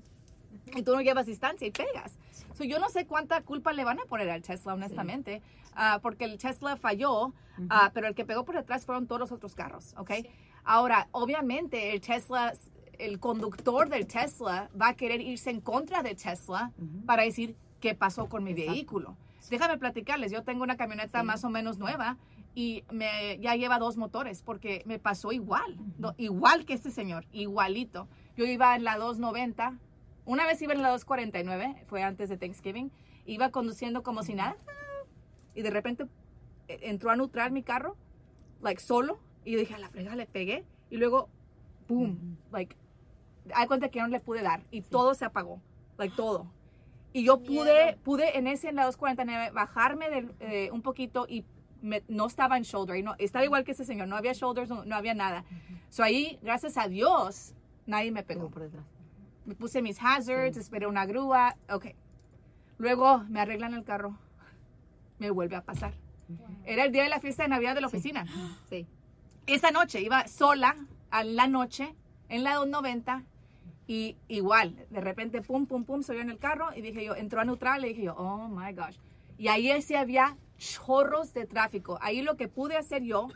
y 0.75 0.83
tú 0.83 0.95
no 0.95 1.01
llevas 1.01 1.27
distancia 1.27 1.67
y 1.67 1.71
pegas. 1.71 2.19
So, 2.55 2.65
yo 2.65 2.79
no 2.79 2.89
sé 2.89 3.07
cuánta 3.07 3.41
culpa 3.43 3.73
le 3.73 3.85
van 3.85 3.99
a 4.01 4.05
poner 4.05 4.29
al 4.31 4.43
Tesla, 4.43 4.75
honestamente, 4.75 5.43
ah, 5.75 6.01
porque 6.03 6.25
el 6.25 6.39
Tesla 6.39 6.77
falló, 6.77 7.33
ah, 7.71 7.91
pero 7.95 8.07
el 8.09 8.15
que 8.15 8.25
pegó 8.25 8.45
por 8.45 8.55
detrás 8.57 8.85
fueron 8.85 9.07
todos 9.07 9.21
los 9.21 9.33
otros 9.33 9.55
carros, 9.55 9.95
¿ok? 9.97 10.11
Ahora, 10.65 11.09
obviamente, 11.13 11.93
el 11.93 12.01
Tesla, 12.01 12.53
el 12.99 13.19
conductor 13.19 13.89
del 13.89 14.07
Tesla 14.07 14.71
va 14.81 14.89
a 14.89 14.95
querer 14.95 15.21
irse 15.21 15.51
en 15.51 15.61
contra 15.61 16.03
de 16.03 16.15
Tesla 16.15 16.73
Ujú. 16.79 17.05
para 17.07 17.23
decir 17.25 17.57
qué 17.81 17.95
pasó 17.95 18.29
con 18.29 18.45
mi 18.45 18.51
Exacto. 18.53 18.73
vehículo. 18.73 19.17
Déjame 19.51 19.77
platicarles, 19.79 20.31
yo 20.31 20.45
tengo 20.45 20.63
una 20.63 20.77
camioneta 20.77 21.21
Sí. 21.21 21.27
más 21.27 21.43
o 21.45 21.51
menos 21.51 21.79
nueva 21.79 22.17
y 22.55 22.85
me, 22.93 23.39
ya 23.41 23.57
lleva 23.57 23.79
dos 23.79 23.97
motores 23.97 24.43
porque 24.43 24.83
me 24.87 24.99
pasó 24.99 25.33
igual, 25.33 25.77
no, 25.99 26.15
igual 26.19 26.65
que 26.65 26.75
este 26.75 26.91
señor, 26.91 27.25
igualito. 27.33 28.07
Yo 28.37 28.45
iba 28.45 28.77
en 28.77 28.85
la 28.85 28.97
290, 28.99 29.79
una 30.25 30.47
vez 30.47 30.61
iba 30.63 30.73
en 30.73 30.83
la 30.83 30.89
249, 30.91 31.85
fue 31.87 32.03
antes 32.03 32.29
de 32.29 32.37
Thanksgiving, 32.37 32.91
iba 33.27 33.51
conduciendo 33.51 34.03
como 34.03 34.23
si 34.23 34.35
nada 34.35 34.57
y 35.55 35.63
de 35.63 35.71
repente 35.71 36.07
eh, 36.69 36.79
entró 36.83 37.11
a 37.11 37.17
neutral 37.17 37.53
mi 37.53 37.63
carro, 37.63 37.97
like 38.61 38.81
solo, 38.81 39.19
y 39.45 39.53
yo 39.53 39.59
dije, 39.59 39.75
a 39.75 39.79
la 39.79 39.89
frega 39.89 40.15
le 40.17 40.27
pegué 40.27 40.65
y 40.91 40.97
luego, 40.97 41.29
boom, 41.89 42.37
like, 42.53 42.77
hay 43.55 43.67
cuenta 43.67 43.89
que 43.89 44.01
no 44.01 44.09
le 44.09 44.21
pude 44.21 44.43
dar 44.43 44.63
y 44.71 44.83
todo 44.83 45.15
se 45.15 45.25
apagó, 45.25 45.61
like 45.99 46.15
todo. 46.17 46.47
Y 47.13 47.25
yo 47.25 47.43
pude, 47.43 47.97
pude 48.05 48.39
en 48.39 48.47
ese 48.47 48.69
en 48.71 48.77
la 48.77 48.85
249 48.87 49.51
bajarme 49.53 50.09
del, 50.09 50.33
eh, 50.41 50.71
un 50.73 50.81
poquito 50.83 51.27
y 51.29 51.45
me- 51.83 52.03
no 52.09 52.27
estaba 52.27 52.57
en 52.57 52.63
shoulder, 52.63 52.97
y 52.97 53.03
no, 53.03 53.15
estaba 53.19 53.45
igual 53.45 53.65
que 53.65 53.73
ese 53.73 53.85
señor, 53.85 54.07
no 54.09 54.17
había 54.17 54.33
shoulders, 54.33 54.69
no, 54.71 54.85
no 54.85 54.95
había 54.97 55.13
nada. 55.15 55.45
So 55.91 56.03
ahí, 56.05 56.39
gracias 56.43 56.79
a 56.79 56.87
Dios, 56.89 57.55
nadie 57.87 58.13
me 58.13 58.23
Pegó 58.23 58.49
pegó. 58.49 58.83
Me 59.45 59.55
puse 59.55 59.83
mis 59.83 59.99
hazards, 60.01 60.57
esperé 60.57 60.87
una 60.87 61.05
grúa, 61.07 61.57
ok. 61.69 61.87
Luego 62.79 63.25
me 63.29 63.41
arreglan 63.41 63.75
el 63.75 63.85
carro, 63.85 64.17
me 65.19 65.31
vuelve 65.31 65.57
a 65.57 65.63
pasar. 65.63 65.95
Era 66.65 66.85
el 66.85 66.93
día 66.93 67.03
de 67.03 67.09
la 67.09 67.21
fiesta 67.21 67.43
de 67.43 67.49
Navidad 67.49 67.75
de 67.75 67.81
la 67.81 67.89
Sí. 67.89 67.97
oficina. 67.97 68.27
Sí. 68.69 68.87
Esa 69.47 69.71
noche 69.73 70.01
iba 70.01 70.27
sola 70.29 70.77
a 71.11 71.25
la 71.25 71.49
noche 71.49 71.95
en 72.29 72.45
la 72.45 72.55
290 72.55 73.25
y 73.89 74.17
igual, 74.29 74.77
de 74.91 75.01
repente, 75.01 75.43
pum, 75.43 75.67
pum, 75.67 75.85
pum, 75.85 76.03
subió 76.03 76.21
en 76.21 76.31
el 76.31 76.39
carro 76.39 76.69
y 76.75 76.81
dije 76.81 77.05
yo, 77.05 77.17
entró 77.17 77.41
a 77.41 77.45
neutral 77.45 77.85
y 77.85 77.89
dije 77.89 78.05
yo, 78.05 78.15
oh 78.17 78.49
my 78.49 78.73
gosh. 78.73 78.97
Y 79.39 79.49
ahí 79.49 79.83
sí 79.83 79.97
había 79.97 80.37
chorros 80.57 81.35
de 81.35 81.47
tráfico. 81.47 81.99
Ahí 82.01 82.23
lo 82.23 82.37
que 82.37 82.47
pude 82.47 82.77
hacer 82.77 83.03
yo 83.03 83.29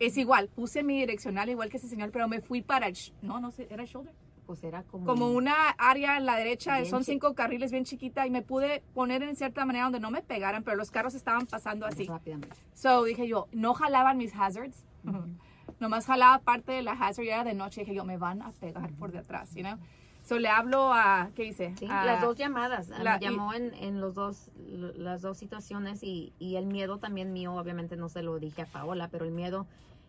es 0.00 0.16
igual, 0.18 0.48
puse 0.48 0.82
mi 0.82 0.98
direccional 0.98 1.48
igual 1.48 1.70
que 1.70 1.76
ese 1.76 1.88
señor, 1.88 2.10
pero 2.10 2.26
me 2.26 2.40
fui 2.40 2.60
para 2.62 2.88
el, 2.88 2.96
no, 3.22 3.38
no 3.38 3.52
sé, 3.52 3.68
era 3.70 3.84
el 3.84 3.88
shoulder 3.88 4.12
Pues 4.46 4.62
era 4.62 4.82
como. 4.84 5.06
como 5.06 5.30
una 5.30 5.70
área 5.76 6.16
en 6.16 6.24
la 6.26 6.36
derecha, 6.36 6.84
son 6.84 7.02
cinco 7.04 7.34
carriles 7.34 7.72
bien 7.72 7.84
chiquita 7.84 8.26
y 8.26 8.30
me 8.30 8.42
pude 8.42 8.82
poner 8.94 9.22
en 9.24 9.34
cierta 9.34 9.64
manera 9.64 9.84
donde 9.86 9.98
no 10.00 10.10
me 10.10 10.22
pegaran, 10.22 10.62
pero 10.62 10.76
los 10.76 10.90
carros 10.90 11.14
estaban 11.14 11.46
pasando 11.46 11.84
así. 11.86 12.06
Rápidamente. 12.06 12.54
So 12.74 13.02
dije 13.04 13.26
yo, 13.26 13.48
no 13.52 13.74
jalaban 13.74 14.16
mis 14.18 14.32
hazards, 14.34 14.84
nomás 15.80 16.06
jalaba 16.06 16.38
parte 16.38 16.72
de 16.72 16.82
la 16.82 16.92
hazard 16.92 17.24
y 17.24 17.28
era 17.30 17.44
de 17.44 17.54
noche. 17.54 17.80
Dije 17.80 17.94
yo, 17.94 18.04
me 18.04 18.18
van 18.18 18.42
a 18.42 18.52
pegar 18.52 18.90
por 18.92 19.10
detrás, 19.12 19.52
you 19.54 19.62
know? 19.62 19.76
So 20.24 20.38
le 20.40 20.48
hablo 20.48 20.92
a, 20.92 21.30
¿qué 21.36 21.44
hice? 21.44 21.74
Sí, 21.78 21.86
A- 21.88 22.04
las 22.04 22.20
dos 22.20 22.36
llamadas. 22.36 22.88
la- 22.88 23.18
me 23.18 23.24
llamó 23.24 23.52
en, 23.54 23.72
en 23.74 24.00
los 24.00 24.14
dos, 24.14 24.50
las 24.96 25.22
dos 25.22 25.38
situaciones 25.38 26.02
y, 26.02 26.32
y 26.40 26.56
el 26.56 26.66
miedo 26.66 26.98
también 26.98 27.32
mío, 27.32 27.54
obviamente 27.54 27.96
no 27.96 28.08
se 28.08 28.22
lo 28.22 28.38
dije 28.40 28.62
a 28.62 28.66
Paola, 28.66 29.06
pero 29.08 29.24
el 29.24 29.30
miedo, 29.30 29.66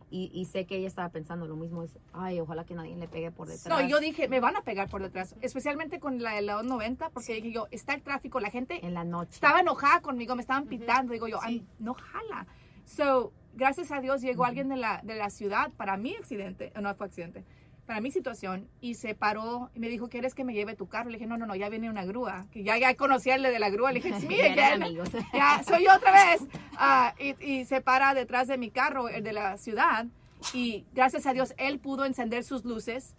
y, 0.10 0.32
y 0.34 0.46
sé 0.46 0.66
que 0.66 0.78
ella 0.78 0.88
estaba 0.88 1.10
pensando 1.10 1.48
lo 1.48 1.56
mismo, 1.56 1.84
es, 1.84 1.92
ay, 2.14 2.40
ojalá 2.40 2.64
que 2.64 2.74
nadie 2.74 2.96
le 2.96 3.08
pegue 3.08 3.30
por 3.32 3.48
detrás. 3.48 3.68
No, 3.68 3.86
yo 3.88 4.00
dije, 4.00 4.28
me 4.30 4.40
van 4.40 4.56
a 4.56 4.62
pegar 4.62 4.90
por 4.90 5.02
detrás, 5.02 5.36
especialmente 5.42 6.00
con 6.00 6.22
la 6.22 6.36
de 6.36 6.42
la 6.44 6.54
290, 6.54 7.10
porque 7.10 7.34
dije 7.34 7.52
yo, 7.52 7.68
está 7.72 7.94
el 7.94 8.02
tráfico, 8.02 8.40
la 8.40 8.50
gente 8.50 8.86
En 8.86 8.94
la 8.94 9.04
noche. 9.04 9.32
estaba 9.34 9.60
enojada 9.60 10.02
conmigo, 10.02 10.36
me 10.36 10.42
estaban 10.42 10.66
pitando, 10.68 11.14
digo 11.14 11.28
yo, 11.28 11.38
Sí. 11.42 11.46
"Ay, 11.48 11.66
no 11.80 11.94
jala. 11.94 12.48
So, 12.86 13.34
gracias 13.54 13.92
a 13.92 14.00
Dios 14.00 14.22
llegó 14.22 14.46
alguien 14.46 14.70
de 14.70 14.78
la, 14.78 15.02
de 15.04 15.16
la 15.16 15.30
ciudad 15.30 15.72
para 15.76 15.98
mi 15.98 16.16
accidente, 16.16 16.72
no 16.82 16.94
fue 16.96 17.08
accidente, 17.08 17.44
para 17.88 18.02
mi 18.02 18.12
situación, 18.12 18.68
y 18.82 18.96
se 18.96 19.16
paró 19.16 19.72
y 19.74 19.80
me 19.80 19.88
dijo, 19.88 20.10
¿quieres 20.10 20.36
que 20.36 20.44
me 20.44 20.54
lleve 20.54 20.76
tu 20.76 20.88
carro? 20.88 21.10
Le 21.10 21.18
dije, 21.18 21.26
no, 21.26 21.38
no, 21.38 21.46
no, 21.46 21.56
ya 21.56 21.70
viene 21.70 21.90
una 21.90 22.06
grúa, 22.06 22.46
que 22.52 22.64
ya, 22.64 22.78
ya 22.78 22.94
conocía 22.96 23.36
el 23.36 23.44
de 23.44 23.58
la 23.58 23.70
grúa, 23.70 23.94
le 23.94 24.02
dije, 24.02 24.14
me 24.28 24.94
Ya 25.34 25.64
soy 25.64 25.86
yo 25.86 25.96
otra 25.96 26.12
vez. 26.12 26.42
Ah, 26.78 27.16
y, 27.18 27.42
y 27.44 27.66
se 27.66 27.82
para 27.82 28.14
detrás 28.14 28.50
de 28.50 28.58
mi 28.58 28.70
carro, 28.70 29.08
el 29.08 29.24
de 29.24 29.32
la 29.32 29.58
ciudad, 29.58 30.06
y 30.54 30.86
gracias 30.94 31.26
a 31.26 31.34
Dios 31.34 31.56
él 31.58 31.80
pudo 31.80 32.06
encender 32.06 32.44
sus 32.44 32.66
luces 32.66 33.16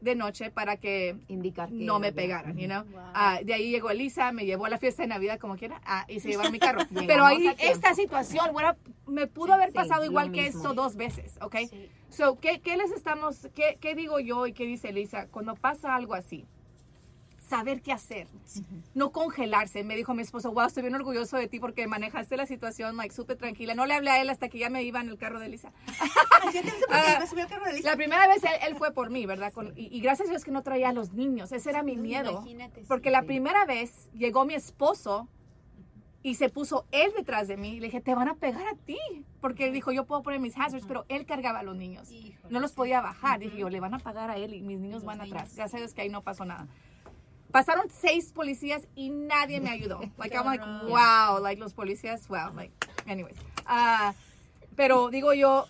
de 0.00 0.14
noche 0.14 0.50
para 0.50 0.76
que 0.76 1.16
Indicar 1.28 1.68
que 1.68 1.74
no 1.74 1.98
me 1.98 2.12
pegaran, 2.12 2.56
you 2.56 2.66
know. 2.66 2.84
Wow. 2.84 3.00
Ah, 3.14 3.40
de 3.42 3.54
ahí 3.54 3.70
llegó 3.70 3.90
Elisa, 3.90 4.30
me 4.32 4.44
llevó 4.44 4.66
a 4.66 4.70
la 4.70 4.78
fiesta 4.78 5.02
de 5.02 5.08
Navidad 5.08 5.38
como 5.38 5.56
quiera 5.56 5.80
ah, 5.84 6.04
y 6.08 6.20
se 6.20 6.28
llevó 6.28 6.44
a 6.44 6.50
mi 6.50 6.58
carro. 6.58 6.82
Pero 7.06 7.24
ahí 7.24 7.54
esta 7.58 7.94
situación, 7.94 8.52
bueno, 8.52 8.76
me 9.06 9.26
pudo 9.26 9.54
haber 9.54 9.72
pasado 9.72 10.04
igual 10.04 10.32
que 10.32 10.46
esto 10.46 10.74
dos 10.74 10.96
veces, 10.96 11.36
¿ok? 11.40 11.56
Sí. 11.68 11.88
So, 12.16 12.38
¿qué, 12.40 12.60
qué 12.60 12.76
les 12.76 12.92
estamos, 12.92 13.48
qué, 13.54 13.76
qué 13.80 13.94
digo 13.94 14.18
yo 14.20 14.46
y 14.46 14.52
qué 14.52 14.64
dice 14.64 14.88
Elisa 14.88 15.26
cuando 15.30 15.54
pasa 15.54 15.94
algo 15.94 16.14
así? 16.14 16.46
Saber 17.48 17.80
qué 17.80 17.92
hacer, 17.92 18.26
no 18.94 19.12
congelarse. 19.12 19.84
Me 19.84 19.94
dijo 19.94 20.14
mi 20.14 20.22
esposo, 20.22 20.50
wow, 20.50 20.66
estoy 20.66 20.82
bien 20.82 20.96
orgulloso 20.96 21.36
de 21.36 21.46
ti 21.46 21.60
porque 21.60 21.86
manejaste 21.86 22.36
la 22.36 22.44
situación, 22.44 22.96
like, 22.96 23.14
súper 23.14 23.36
tranquila. 23.36 23.74
No 23.76 23.86
le 23.86 23.94
hablé 23.94 24.10
a 24.10 24.20
él 24.20 24.30
hasta 24.30 24.48
que 24.48 24.58
ya 24.58 24.68
me 24.68 24.82
iba 24.82 25.00
en 25.00 25.08
el 25.10 25.16
carro 25.18 25.38
de 25.38 25.46
Elisa. 25.46 25.70
Ah. 26.90 27.24
La 27.82 27.96
primera 27.96 28.26
vez 28.28 28.42
él, 28.44 28.50
él 28.68 28.76
fue 28.76 28.92
por 28.92 29.10
mí, 29.10 29.26
¿verdad? 29.26 29.52
Con- 29.52 29.72
y, 29.76 29.94
y 29.96 30.00
gracias 30.00 30.28
a 30.28 30.30
Dios 30.30 30.44
que 30.44 30.50
no 30.52 30.62
traía 30.62 30.90
a 30.90 30.92
los 30.92 31.12
niños. 31.12 31.50
Ese 31.52 31.70
era 31.70 31.82
mi 31.82 31.96
miedo. 31.96 32.30
Imagínate, 32.30 32.80
sí. 32.82 32.86
Porque 32.88 33.10
la 33.10 33.20
Sí. 33.20 33.26
primera 33.26 33.64
vez 33.64 34.08
llegó 34.14 34.44
mi 34.44 34.54
esposo 34.54 35.28
y 36.26 36.34
se 36.34 36.48
puso 36.48 36.86
él 36.90 37.12
detrás 37.16 37.46
de 37.46 37.56
mí. 37.56 37.78
Le 37.78 37.86
dije, 37.86 38.00
te 38.00 38.12
van 38.12 38.26
a 38.28 38.34
pegar 38.34 38.66
a 38.66 38.74
ti. 38.74 38.98
Porque 39.40 39.68
él 39.68 39.72
dijo, 39.72 39.92
yo 39.92 40.06
puedo 40.06 40.24
poner 40.24 40.40
mis 40.40 40.58
hazards, 40.58 40.84
pero 40.88 41.04
él 41.08 41.24
cargaba 41.24 41.60
a 41.60 41.62
los 41.62 41.76
niños. 41.76 42.10
Híjole, 42.10 42.52
No 42.52 42.58
los 42.58 42.72
podía 42.72 43.00
bajar. 43.00 43.38
Ujú. 43.38 43.44
Dije 43.48 43.58
yo, 43.60 43.68
le 43.70 43.78
van 43.78 43.94
a 43.94 44.00
pagar 44.00 44.30
a 44.30 44.36
él 44.36 44.52
y 44.52 44.60
mis 44.60 44.80
niños 44.80 45.02
Los 45.02 45.04
van 45.04 45.18
niños. 45.18 45.32
atrás. 45.32 45.54
Gracias 45.54 45.74
a 45.74 45.78
Dios 45.78 45.94
que 45.94 46.00
ahí 46.02 46.08
no 46.08 46.22
pasó 46.22 46.44
nada. 46.44 46.66
Pasaron 47.52 47.86
seis 47.90 48.32
policías 48.32 48.88
y 48.96 49.10
nadie 49.10 49.60
me 49.60 49.70
ayudó. 49.70 50.00
Like, 50.18 50.34
I'm 50.36 50.46
like, 50.46 50.64
wow, 50.88 51.40
like 51.40 51.60
los 51.60 51.74
policías, 51.74 52.26
wow, 52.26 52.52
like, 52.56 52.72
anyways. 53.06 53.36
Ah, 53.64 54.12
pero 54.74 55.10
digo 55.10 55.32
yo, 55.32 55.66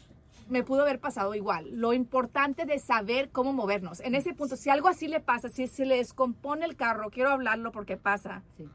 me 0.48 0.62
pudo 0.62 0.82
haber 0.82 1.00
pasado 1.00 1.34
igual. 1.34 1.68
Lo 1.78 1.92
importante 1.92 2.64
de 2.64 2.78
saber 2.78 3.28
cómo 3.28 3.52
movernos. 3.52 4.00
En 4.00 4.14
ese 4.14 4.32
punto, 4.32 4.56
si 4.56 4.70
algo 4.70 4.88
así 4.88 5.06
le 5.06 5.20
pasa, 5.20 5.50
si 5.50 5.66
se 5.66 5.84
le 5.84 5.96
descompone 5.98 6.64
el 6.64 6.76
carro, 6.76 7.10
quiero 7.10 7.30
hablarlo 7.30 7.72
porque 7.72 7.98
pasa. 7.98 8.42
Sí. 8.56 8.66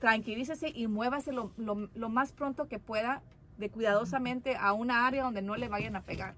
Tranquilícese 0.00 0.68
y 0.74 0.86
muévase 0.88 1.32
lo, 1.32 1.50
lo- 1.56 1.88
lo 1.94 2.08
más 2.08 2.32
pronto 2.32 2.68
que 2.68 2.78
pueda, 2.78 3.22
de 3.58 3.70
cuidadosamente 3.70 4.56
a 4.56 4.72
una 4.74 5.06
área 5.06 5.24
donde 5.24 5.42
no 5.42 5.56
le 5.56 5.68
vayan 5.68 5.96
a 5.96 6.02
pegar. 6.02 6.34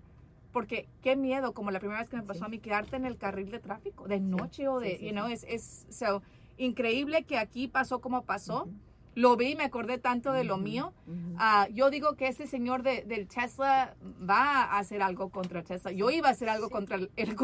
Porque 0.53 0.87
qué 1.03 1.17
miedo, 1.17 1.53
como 1.53 1.71
la 1.71 1.81
primera 1.81 2.01
vez 2.01 2.09
que 2.09 2.17
me 2.17 2.23
pasó 2.23 2.41
Sí. 2.41 2.45
a 2.47 2.49
mí, 2.49 2.59
quedarte 2.59 2.97
en 2.97 3.05
el 3.05 3.17
carril 3.17 3.51
de 3.51 3.59
tráfico, 3.59 4.07
de 4.09 4.21
noche 4.21 4.69
o 4.69 4.81
de, 4.81 4.99
sí, 4.99 5.07
you 5.07 5.11
know, 5.13 5.27
es, 5.29 5.45
es 5.49 5.87
so, 5.91 6.23
increíble 6.57 7.25
que 7.25 7.37
aquí 7.39 7.69
pasó 7.69 8.01
como 8.01 8.23
pasó. 8.23 8.69
Lo 9.15 9.37
vi 9.37 9.49
y 9.53 9.57
me 9.57 9.65
acordé 9.65 9.99
tanto 9.99 10.33
de 10.33 10.45
lo 10.45 10.59
mío. 10.59 10.93
Ah, 11.39 11.67
yo 11.75 11.91
digo 11.91 12.15
que 12.15 12.29
ese 12.29 12.47
señor 12.47 12.85
de, 12.85 13.03
del 13.03 13.27
Tesla 13.27 13.97
va 14.29 14.63
a 14.63 14.79
hacer 14.79 15.03
algo 15.03 15.31
contra 15.31 15.65
Tesla. 15.65 15.91
Yo 15.91 16.09
iba 16.11 16.29
a 16.29 16.33
hacer 16.33 16.49
algo 16.49 16.71
contra 16.71 16.97
el, 16.97 17.11
el, 17.17 17.35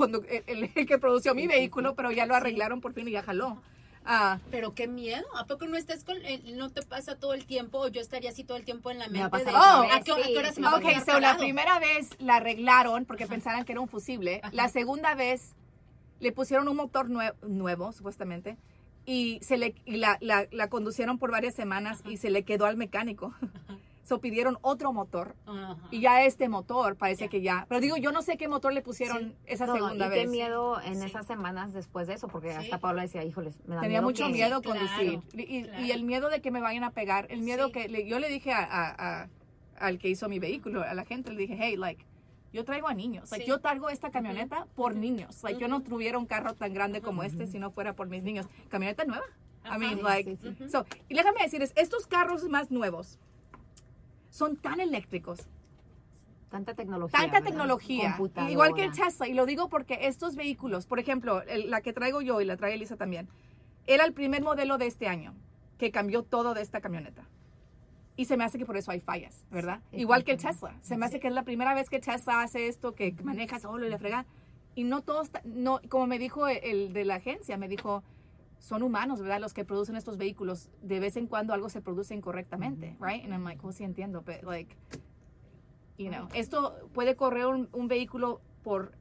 el- 0.47 0.71
el 0.73 0.87
que 0.87 0.99
produció 0.99 1.35
mi 1.35 1.49
vehículo, 1.49 1.97
pero 1.97 2.13
ya 2.13 2.27
lo 2.27 2.37
arreglaron 2.37 2.81
por 2.81 2.93
fin 2.93 3.09
y 3.09 3.11
ya 3.11 3.25
jaló. 3.25 3.61
Ah, 4.05 4.39
Pero 4.51 4.75
qué 4.75 4.87
miedo, 4.87 5.25
¿a 5.37 5.47
poco 5.47 5.67
no 5.67 5.77
estás 5.77 6.05
con, 6.05 6.17
eh, 6.25 6.43
no 6.55 6.69
te 6.71 6.83
pasa 6.83 7.17
todo 7.19 7.33
el 7.33 7.47
tiempo 7.47 7.79
o 7.79 7.89
yo 7.89 8.01
estaría 8.03 8.31
así 8.31 8.45
todo 8.45 8.59
el 8.59 8.65
tiempo 8.65 8.91
en 8.91 8.99
la 8.99 9.09
Me 9.09 9.23
ha 9.23 9.31
mente 9.31 9.39
de, 9.51 9.51
¿a, 9.57 10.01
qué, 10.05 10.13
a 10.13 10.39
hora 10.41 10.53
se 10.53 10.61
me 10.61 10.67
va 10.67 10.73
a 10.75 10.77
ok, 10.77 10.83
quedar 10.83 11.01
so 11.01 11.13
la 11.13 11.21
parado? 11.21 11.39
primera 11.39 11.79
vez 11.79 12.11
la 12.19 12.37
arreglaron 12.37 13.07
porque 13.07 13.27
pensaran 13.27 13.65
que 13.65 13.73
era 13.73 13.81
un 13.81 13.89
fusible. 13.89 14.43
La 14.53 14.69
segunda 14.69 15.15
vez 15.15 15.55
le 16.21 16.33
pusieron 16.33 16.69
un 16.69 16.77
motor 16.77 17.09
nue- 17.09 17.35
nuevo, 17.43 17.93
supuestamente, 17.93 18.57
y, 19.07 19.39
se 19.43 19.57
le, 19.57 19.75
y 19.87 19.97
la, 19.97 20.19
la- 20.21 20.47
la 20.51 20.69
conducieron 20.69 21.19
por 21.19 21.31
varias 21.31 21.55
semanas 21.55 22.03
y 22.07 22.19
se 22.19 22.29
le 22.31 22.43
quedó 22.45 22.67
al 22.67 22.77
mecánico. 22.77 23.35
So 24.05 24.21
pidieron 24.21 24.59
otro 24.61 24.93
motor. 24.93 25.35
Ajá. 25.47 25.77
Y 25.91 26.01
ya 26.03 26.23
este 26.25 26.49
motor 26.49 26.95
parece 26.97 27.25
Ya. 27.25 27.31
que 27.31 27.41
ya. 27.41 27.67
Pero 27.69 27.81
digo, 27.81 27.97
yo 27.97 28.13
no 28.13 28.21
sé 28.23 28.37
qué 28.37 28.49
motor 28.49 28.73
le 28.73 28.83
pusieron 28.83 29.19
Sí. 29.31 29.37
esa 29.47 29.67
No, 29.67 29.73
segunda 29.75 30.07
y 30.07 30.11
vez. 30.11 30.19
qué 30.21 30.27
miedo 30.29 30.81
en 30.83 30.97
Sí. 31.01 31.07
esas 31.07 31.27
semanas 31.27 31.73
después 31.73 32.07
de 32.07 32.15
eso, 32.15 32.29
porque 32.29 32.51
Sí. 32.53 32.57
hasta 32.59 32.79
Paula 32.79 33.03
decía, 33.03 33.25
híjoles, 33.25 33.59
me 33.67 33.75
da 33.77 33.81
Tenía 33.81 34.01
miedo 34.01 34.09
mucho 34.09 34.27
que- 34.27 34.33
miedo 34.33 34.61
Claro, 34.61 34.79
conducir. 34.79 35.21
Y, 35.33 35.57
y- 35.59 35.63
claro. 35.65 35.83
y 35.85 35.91
el 35.91 36.05
miedo 36.05 36.29
de 36.29 36.41
que 36.43 36.51
me 36.51 36.61
vayan 36.61 36.85
a 36.85 36.91
pegar. 36.91 37.27
El 37.31 37.41
miedo 37.41 37.73
que 37.73 37.89
le- 37.89 38.07
yo 38.07 38.19
le 38.19 38.29
dije 38.29 38.53
a, 38.53 38.63
a- 38.63 39.23
a- 39.23 39.29
al 39.79 39.99
que 39.99 40.09
hizo 40.11 40.29
mi 40.29 40.39
vehículo, 40.39 40.83
a 40.83 40.93
la 40.95 41.05
gente, 41.07 41.33
le 41.33 41.39
dije, 41.39 41.57
hey, 41.59 41.77
like, 41.79 42.05
yo 42.53 42.65
traigo 42.65 42.89
a 42.89 42.95
niños. 42.95 43.31
Like, 43.33 43.45
Sí. 43.47 43.51
yo 43.51 43.59
traigo 43.61 43.89
esta 43.89 44.11
camioneta 44.11 44.67
por 44.77 44.93
ujú, 44.93 45.01
niños. 45.01 45.43
Like, 45.43 45.59
yo 45.59 45.67
no 45.67 45.81
tuviera 45.83 46.19
un 46.19 46.27
carro 46.27 46.53
tan 46.55 46.75
grande 46.75 47.01
como 47.01 47.23
este 47.23 47.47
si 47.47 47.59
no 47.59 47.71
fuera 47.71 47.95
por 47.95 48.09
mis 48.09 48.23
niños. 48.23 48.47
Camioneta 48.69 49.05
nueva. 49.07 49.25
I 49.65 49.79
mean, 49.79 50.03
like, 50.03 50.37
so, 50.69 50.85
y 51.09 51.15
déjame 51.15 51.41
decirles, 51.43 51.73
estos 51.75 52.07
carros 52.07 52.45
más 52.51 52.71
nuevos 52.71 53.19
son 54.35 54.57
tan 54.57 54.81
eléctricos 54.81 55.47
Tanta 56.51 56.75
tecnología. 56.75 57.19
tanta 57.21 57.35
¿verdad? 57.39 57.49
tecnología, 57.51 58.17
igual 58.49 58.75
que 58.75 58.85
el 58.85 58.93
Tesla, 58.93 59.29
y 59.29 59.35
lo 59.35 59.47
digo 59.47 59.69
porque 59.69 60.07
estos 60.09 60.35
vehículos, 60.35 60.87
por 60.87 60.99
ejemplo, 60.99 61.43
el- 61.43 61.71
la 61.71 61.81
que 61.83 61.93
traigo 61.93 62.21
yo 62.21 62.41
y 62.41 62.45
la 62.45 62.57
trae 62.57 62.75
Elisa 62.75 62.97
también, 62.97 63.29
era 63.87 64.05
el 64.05 64.13
primer 64.13 64.43
modelo 64.43 64.77
de 64.77 64.87
este 64.87 65.07
año 65.07 65.35
que 65.79 65.93
cambió 65.93 66.23
todo 66.25 66.53
de 66.55 66.63
esta 66.63 66.81
camioneta. 66.81 67.25
Y 68.17 68.25
se 68.25 68.37
me 68.37 68.43
hace 68.45 68.59
que 68.59 68.67
por 68.67 68.77
eso 68.77 68.91
hay 68.91 69.01
fallas, 69.01 69.45
¿verdad? 69.53 69.81
Sí, 69.91 69.99
Igual 69.99 70.23
que 70.25 70.33
el. 70.33 70.39
Tesla. 70.39 70.77
Se 70.83 70.97
me 70.97 71.07
hace 71.07 71.19
que 71.21 71.29
es 71.29 71.35
la 71.35 71.43
primera 71.45 71.75
vez 71.75 71.91
que 71.91 71.99
Tesla 72.01 72.43
hace 72.43 72.67
esto, 72.69 72.95
que 72.95 73.13
maneja 73.23 73.59
solo 73.61 73.87
y 73.87 73.91
la 73.91 73.99
frega. 73.99 74.25
Y 74.77 74.83
no 74.85 75.03
todos, 75.03 75.31
no, 75.45 75.81
como 75.89 76.07
me 76.09 76.19
dijo 76.21 76.47
el, 76.49 76.59
el 76.63 76.93
de 76.93 77.05
la 77.05 77.17
agencia, 77.17 77.57
me 77.57 77.69
dijo, 77.69 78.03
son 78.59 78.83
humanos, 78.83 79.21
¿verdad? 79.21 79.41
Los 79.41 79.53
que 79.55 79.65
producen 79.65 79.97
estos 79.97 80.17
vehículos. 80.17 80.71
De 80.83 81.01
vez 81.01 81.17
en 81.17 81.27
cuando 81.27 81.53
algo 81.53 81.69
se 81.69 81.81
produce 81.83 82.15
incorrectamente, 82.15 82.97
right? 83.01 83.25
And 83.25 83.33
I'm 83.33 83.45
like, 83.45 83.61
oh, 83.67 83.73
sí 83.73 83.85
entiendo, 83.85 84.23
but 84.23 84.43
like, 84.43 84.75
you 85.99 86.09
know, 86.11 86.29
esto 86.35 86.75
puede 86.93 87.15
correr 87.17 87.47
un, 87.47 87.69
un 87.73 87.89
vehículo 87.89 88.41
por 88.63 88.93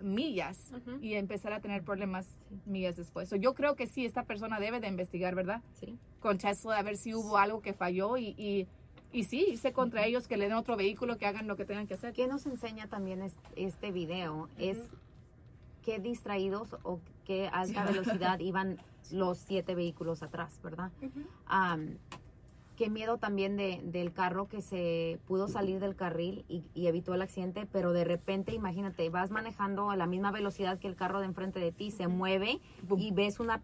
millas 0.00 0.70
Ujú. 0.72 0.98
y 1.02 1.14
empezar 1.14 1.52
a 1.52 1.60
tener 1.60 1.82
problemas 1.82 2.26
millas 2.66 2.96
después. 2.96 3.28
So, 3.28 3.36
yo 3.36 3.54
creo 3.54 3.74
que 3.74 3.86
sí, 3.86 4.04
esta 4.04 4.22
persona 4.24 4.60
debe 4.60 4.78
de 4.78 4.86
investigar, 4.88 5.34
¿verdad? 5.34 5.62
Sí. 5.72 5.98
Con 6.20 6.38
Tesla, 6.38 6.78
a 6.78 6.82
ver 6.82 6.96
si 6.96 7.14
hubo 7.14 7.36
algo 7.38 7.60
que 7.62 7.72
falló 7.72 8.16
y, 8.16 8.28
y, 8.36 8.68
y 9.12 9.24
sí, 9.24 9.46
irse 9.48 9.72
contra 9.72 10.06
ellos, 10.06 10.28
que 10.28 10.36
le 10.36 10.44
den 10.44 10.54
otro 10.56 10.76
vehículo, 10.76 11.18
que 11.18 11.26
hagan 11.26 11.48
lo 11.48 11.56
que 11.56 11.64
tengan 11.64 11.86
que 11.88 11.94
hacer. 11.94 12.12
¿Qué 12.12 12.28
nos 12.28 12.46
enseña 12.46 12.86
también 12.88 13.22
es- 13.22 13.36
este 13.56 13.90
video? 13.90 14.48
Es 14.58 14.78
qué 15.88 15.98
distraídos 16.00 16.76
o 16.82 17.00
qué 17.24 17.48
alta 17.50 17.82
velocidad 17.82 18.38
iban 18.40 18.76
los 19.10 19.38
siete 19.38 19.74
vehículos 19.74 20.22
atrás, 20.22 20.60
¿verdad? 20.62 20.92
Am, 21.46 21.96
qué 22.76 22.90
miedo 22.90 23.16
también 23.16 23.56
de, 23.56 23.80
del 23.84 24.12
carro 24.12 24.48
que 24.48 24.60
se 24.60 25.18
pudo 25.26 25.48
salir 25.48 25.80
del 25.80 25.96
carril 25.96 26.44
y, 26.46 26.62
y 26.74 26.88
evitó 26.88 27.14
el 27.14 27.22
accidente, 27.22 27.66
pero 27.72 27.94
de 27.94 28.04
repente, 28.04 28.52
imagínate, 28.52 29.08
vas 29.08 29.30
manejando 29.30 29.90
a 29.90 29.96
la 29.96 30.06
misma 30.06 30.30
velocidad 30.30 30.78
que 30.78 30.88
el 30.88 30.94
carro 30.94 31.20
de 31.20 31.24
enfrente 31.26 31.58
de 31.58 31.72
ti, 31.72 31.90
se 31.90 32.06
mueve 32.06 32.60
y 32.98 33.10
ves 33.12 33.40
una, 33.40 33.62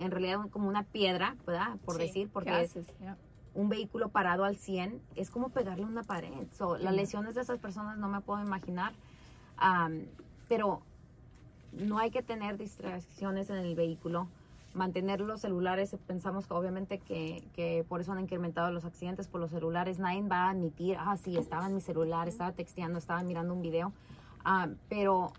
en 0.00 0.10
realidad 0.10 0.40
como 0.50 0.68
una 0.68 0.82
piedra, 0.82 1.36
¿verdad? 1.46 1.76
Por 1.84 1.94
Sí. 1.94 2.02
decir, 2.02 2.26
¿Qué 2.26 2.32
porque? 2.32 2.68
Yeah. 2.98 3.16
un 3.54 3.68
vehículo 3.68 4.08
parado 4.08 4.42
al 4.42 4.56
100 4.56 5.00
es 5.14 5.30
como 5.30 5.50
pegarle 5.50 5.84
una 5.84 6.02
pared. 6.02 6.48
So, 6.58 6.76
las 6.76 6.92
lesiones 6.92 7.36
de 7.36 7.42
esas 7.42 7.60
personas 7.60 7.98
no 7.98 8.08
me 8.08 8.20
puedo 8.20 8.42
imaginar. 8.42 8.94
Pero 10.48 10.82
no 11.72 11.98
hay 11.98 12.10
que 12.10 12.22
tener 12.22 12.58
distracciones 12.58 13.50
en 13.50 13.56
el 13.56 13.74
vehículo. 13.74 14.28
Mantener 14.74 15.20
los 15.20 15.42
celulares, 15.42 15.94
pensamos 16.06 16.46
que 16.46 16.54
obviamente 16.54 16.98
que, 16.98 17.44
que 17.54 17.84
por 17.88 18.00
eso 18.00 18.12
han 18.12 18.20
incrementado 18.20 18.70
los 18.70 18.84
accidentes 18.84 19.28
por 19.28 19.40
los 19.40 19.50
celulares. 19.50 19.98
Nadie 19.98 20.22
va 20.22 20.46
a 20.46 20.50
admitir, 20.50 20.96
ah, 20.98 21.16
sí, 21.22 21.36
estaba 21.36 21.66
en 21.66 21.74
mi 21.74 21.80
celular, 21.80 22.26
estaba 22.28 22.52
texteando, 22.52 22.98
estaba 22.98 23.22
mirando 23.22 23.52
un 23.52 23.60
video. 23.60 23.92
Am, 24.44 24.76
pero 24.88 25.32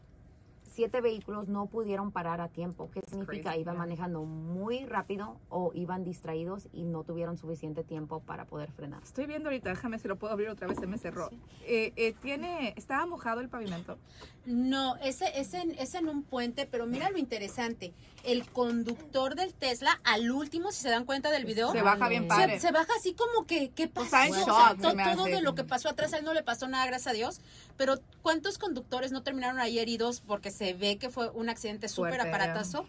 siete 0.74 1.02
vehículos 1.02 1.48
no 1.48 1.68
pudieron 1.68 2.12
parar 2.12 2.42
a 2.42 2.48
tiempo. 2.50 2.90
¿Qué 2.92 3.02
significa? 3.08 3.52
crazy, 3.52 3.62
Iban 3.62 3.76
yeah. 3.76 3.80
manejando 3.80 4.24
muy 4.24 4.86
rápido 4.86 5.40
o 5.50 5.72
iban 5.74 6.04
distraídos 6.04 6.68
y 6.74 6.84
no 6.84 7.04
tuvieron 7.04 7.38
suficiente 7.38 7.84
tiempo 7.84 8.20
para 8.22 8.46
poder 8.46 8.72
frenar. 8.72 9.04
Estoy 9.04 9.26
viendo 9.28 9.50
ahorita, 9.50 9.70
déjame 9.70 10.00
si 10.00 10.08
lo 10.08 10.18
puedo 10.18 10.34
abrir 10.34 10.50
otra 10.50 10.68
vez, 10.68 10.78
se 10.80 10.88
me 10.88 10.98
cerró. 10.98 11.30
Eh, 11.66 11.94
eh, 11.96 12.14
tiene, 12.22 12.74
estaba 12.76 13.06
mojado 13.06 13.40
el 13.42 13.50
pavimento. 13.50 13.98
No, 14.46 14.98
ese 14.98 15.40
es 15.40 15.54
en, 15.54 15.72
es 15.72 15.96
en 15.96 16.10
un 16.10 16.24
puente, 16.24 16.66
pero 16.70 16.86
mira 16.86 17.10
lo 17.10 17.18
interesante. 17.18 17.94
El 18.24 18.46
conductor 18.50 19.36
del 19.36 19.54
Tesla, 19.54 20.00
al 20.04 20.32
último, 20.32 20.72
si 20.72 20.82
se 20.82 20.90
dan 20.90 21.06
cuenta 21.06 21.30
del 21.30 21.46
video, 21.46 21.72
Se 21.72 21.82
baja 21.82 22.08
bien 22.10 22.28
padre. 22.28 22.60
se, 22.60 22.68
se 22.68 22.72
baja 22.74 22.92
así 22.98 23.14
como 23.14 23.46
que, 23.46 23.70
¿qué 23.72 23.88
pasó? 23.88 24.10
Pues 24.10 24.14
está 24.14 24.26
en 24.28 24.32
O 24.34 24.46
sea, 24.46 24.70
shock, 24.72 24.82
to- 24.82 24.90
se 24.92 24.96
me 24.96 25.04
todo 25.14 25.24
hace. 25.24 25.32
de 25.36 25.42
lo 25.42 25.56
que 25.56 25.64
pasó 25.64 25.90
atrás, 25.90 26.14
a 26.14 26.18
él 26.18 26.26
no 26.26 26.34
le 26.34 26.44
pasó 26.44 26.68
nada, 26.68 26.86
gracias 26.86 27.08
a 27.08 27.14
Dios. 27.16 27.42
Pero 27.78 27.96
¿cuántos 28.22 28.58
conductores 28.58 29.12
no 29.12 29.24
terminaron 29.24 29.60
ahí 29.60 29.78
heridos? 29.80 30.22
Porque 30.22 30.52
se 30.52 30.63
ve 30.72 30.98
que 30.98 31.10
fue 31.10 31.30
un 31.32 31.50
accidente 31.50 31.90
súper 31.90 32.22
aparatoso. 32.22 32.86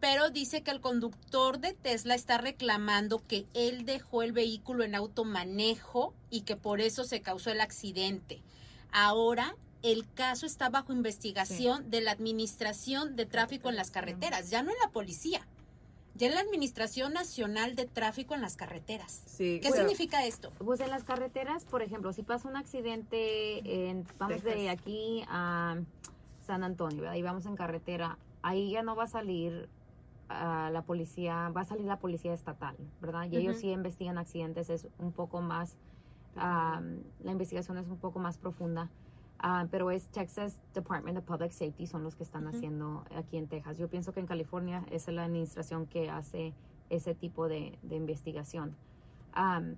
Pero 0.00 0.30
dice 0.30 0.62
que 0.62 0.70
el 0.70 0.80
conductor 0.80 1.58
de 1.58 1.74
Tesla 1.74 2.14
está 2.14 2.38
reclamando 2.38 3.20
que 3.26 3.44
él 3.52 3.84
dejó 3.84 4.22
el 4.22 4.32
vehículo 4.32 4.84
en 4.84 4.94
automanejo 4.94 6.14
y 6.30 6.42
que 6.42 6.56
por 6.56 6.80
eso 6.80 7.04
se 7.04 7.20
causó 7.20 7.50
el 7.50 7.60
accidente. 7.60 8.40
Ahora 8.92 9.56
el 9.82 10.10
caso 10.12 10.46
está 10.46 10.70
bajo 10.70 10.92
investigación 10.92 11.90
de 11.90 12.00
la 12.00 12.12
Administración 12.12 13.16
de 13.16 13.26
Tráfico 13.26 13.68
en 13.68 13.76
las 13.76 13.90
Carreteras, 13.90 14.50
ya 14.50 14.62
no 14.62 14.70
en 14.70 14.76
la 14.82 14.90
policía, 14.90 15.46
ya 16.14 16.26
en 16.26 16.34
la 16.34 16.40
Administración 16.40 17.12
Nacional 17.12 17.76
de 17.76 17.86
Tráfico 17.86 18.34
en 18.34 18.40
las 18.40 18.56
Carreteras. 18.56 19.22
Sí. 19.26 19.60
¿Qué 19.62 19.70
significa 19.70 20.26
esto? 20.26 20.50
Pues 20.58 20.80
en 20.80 20.90
las 20.90 21.04
carreteras, 21.04 21.64
por 21.64 21.82
ejemplo, 21.82 22.12
si 22.12 22.22
pasa 22.22 22.48
un 22.48 22.56
accidente, 22.56 23.88
en, 23.88 24.04
vamos 24.18 24.42
de 24.42 24.68
aquí 24.68 25.24
a 25.28 25.76
San 26.48 26.64
Antonio, 26.64 27.02
¿verdad? 27.02 27.16
Y 27.16 27.22
vamos 27.22 27.44
en 27.44 27.56
carretera, 27.56 28.16
ahí 28.40 28.70
ya 28.70 28.82
no 28.82 28.96
va 28.96 29.04
a 29.04 29.06
salir 29.06 29.68
ah, 30.30 30.70
la 30.72 30.80
policía, 30.80 31.50
va 31.50 31.60
a 31.60 31.64
salir 31.66 31.84
la 31.84 31.98
policía 31.98 32.32
estatal, 32.32 32.74
¿verdad? 33.02 33.28
Y 33.30 33.36
ellos 33.36 33.58
sí 33.58 33.70
investigan 33.70 34.16
accidentes, 34.16 34.70
es 34.70 34.88
un 34.98 35.12
poco 35.12 35.42
más, 35.42 35.76
la 36.34 36.80
investigación 37.30 37.76
es 37.76 37.86
un 37.86 37.98
poco 37.98 38.18
más 38.18 38.38
profunda. 38.38 38.88
Ah, 39.40 39.68
pero 39.70 39.92
es 39.92 40.08
Texas 40.08 40.58
Department 40.74 41.18
of 41.18 41.24
Public 41.24 41.52
Safety, 41.52 41.86
son 41.86 42.02
los 42.02 42.16
que 42.16 42.24
están 42.24 42.48
haciendo 42.48 43.04
aquí 43.14 43.36
en 43.36 43.46
Texas. 43.46 43.78
Yo 43.78 43.88
pienso 43.88 44.12
que 44.12 44.18
en 44.18 44.26
California 44.26 44.84
es 44.90 45.06
la 45.06 45.24
administración 45.24 45.86
que 45.86 46.10
hace 46.10 46.54
ese 46.90 47.14
tipo 47.14 47.46
de, 47.46 47.78
de 47.82 47.94
investigación. 47.94 48.74
Am, 49.34 49.76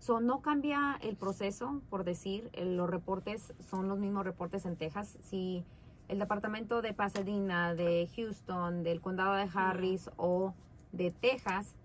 so, 0.00 0.18
no 0.20 0.40
cambia 0.40 0.98
el 1.02 1.14
proceso, 1.14 1.80
por 1.90 2.02
decir, 2.02 2.50
los 2.58 2.90
reportes 2.90 3.54
son 3.60 3.86
los 3.86 3.98
mismos 4.00 4.24
reportes 4.24 4.66
en 4.66 4.74
Texas. 4.76 5.16
Si 5.22 5.64
el 6.08 6.18
departamento 6.18 6.82
de 6.82 6.92
Pasadena, 6.92 7.72
de 7.74 8.08
Houston, 8.16 8.82
del 8.82 9.00
condado 9.00 9.34
de 9.34 9.48
Harris 9.54 10.10
o 10.16 10.54
de 10.90 11.12
Texas 11.12 11.76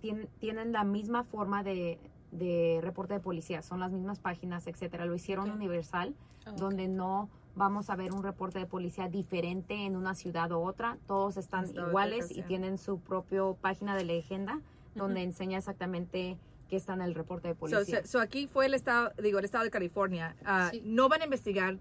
tien- 0.00 0.28
tienen 0.38 0.72
la 0.72 0.84
misma 0.84 1.22
forma 1.24 1.62
de, 1.62 1.98
de 2.32 2.78
reporte 2.82 3.14
de 3.14 3.20
policía, 3.20 3.60
son 3.60 3.80
las 3.80 3.90
mismas 3.92 4.18
páginas, 4.20 4.66
etcétera. 4.66 5.04
Lo 5.04 5.14
hicieron 5.14 5.50
universal, 5.50 6.14
Ok. 6.46 6.54
donde 6.56 6.88
no 6.88 7.28
vamos 7.56 7.90
a 7.90 7.96
ver 7.96 8.12
un 8.12 8.22
reporte 8.22 8.58
de 8.58 8.66
policía 8.66 9.08
diferente 9.08 9.84
en 9.86 9.96
una 9.96 10.14
ciudad 10.14 10.50
u 10.50 10.58
otra. 10.60 10.96
Todos 11.06 11.36
están 11.36 11.66
iguales 11.74 12.30
y 12.36 12.42
tienen 12.42 12.78
su 12.78 12.98
propio 13.00 13.56
página 13.60 13.96
de 13.96 14.04
leyenda 14.04 14.60
donde 14.94 15.22
enseña 15.22 15.58
exactamente 15.58 16.38
qué 16.68 16.76
está 16.76 16.94
en 16.94 17.02
el 17.02 17.14
reporte 17.14 17.48
de 17.48 17.54
policía. 17.54 18.00
so- 18.02 18.06
so 18.08 18.20
aquí 18.20 18.46
fue 18.46 18.66
el 18.66 18.74
estado, 18.74 19.12
digo, 19.22 19.38
el 19.38 19.44
estado 19.44 19.64
de 19.64 19.70
California. 19.70 20.34
Ah, 20.44 20.68
Sí. 20.70 20.82
No 20.84 21.08
van 21.08 21.20
a 21.22 21.24
investigar 21.24 21.78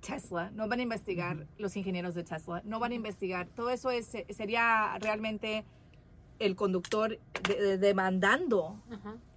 Tesla, 0.00 0.50
no 0.54 0.68
van 0.68 0.78
a 0.80 0.82
investigar 0.82 1.46
los 1.58 1.76
ingenieros 1.76 2.14
de 2.14 2.22
Tesla, 2.22 2.62
no 2.64 2.78
van 2.78 2.92
a 2.92 2.94
investigar. 2.94 3.48
Todo 3.48 3.70
eso 3.70 3.90
es, 3.90 4.06
sería 4.30 4.96
realmente 5.00 5.64
el 6.38 6.54
conductor 6.54 7.18
de- 7.48 7.54
de- 7.60 7.78
demandando 7.78 8.80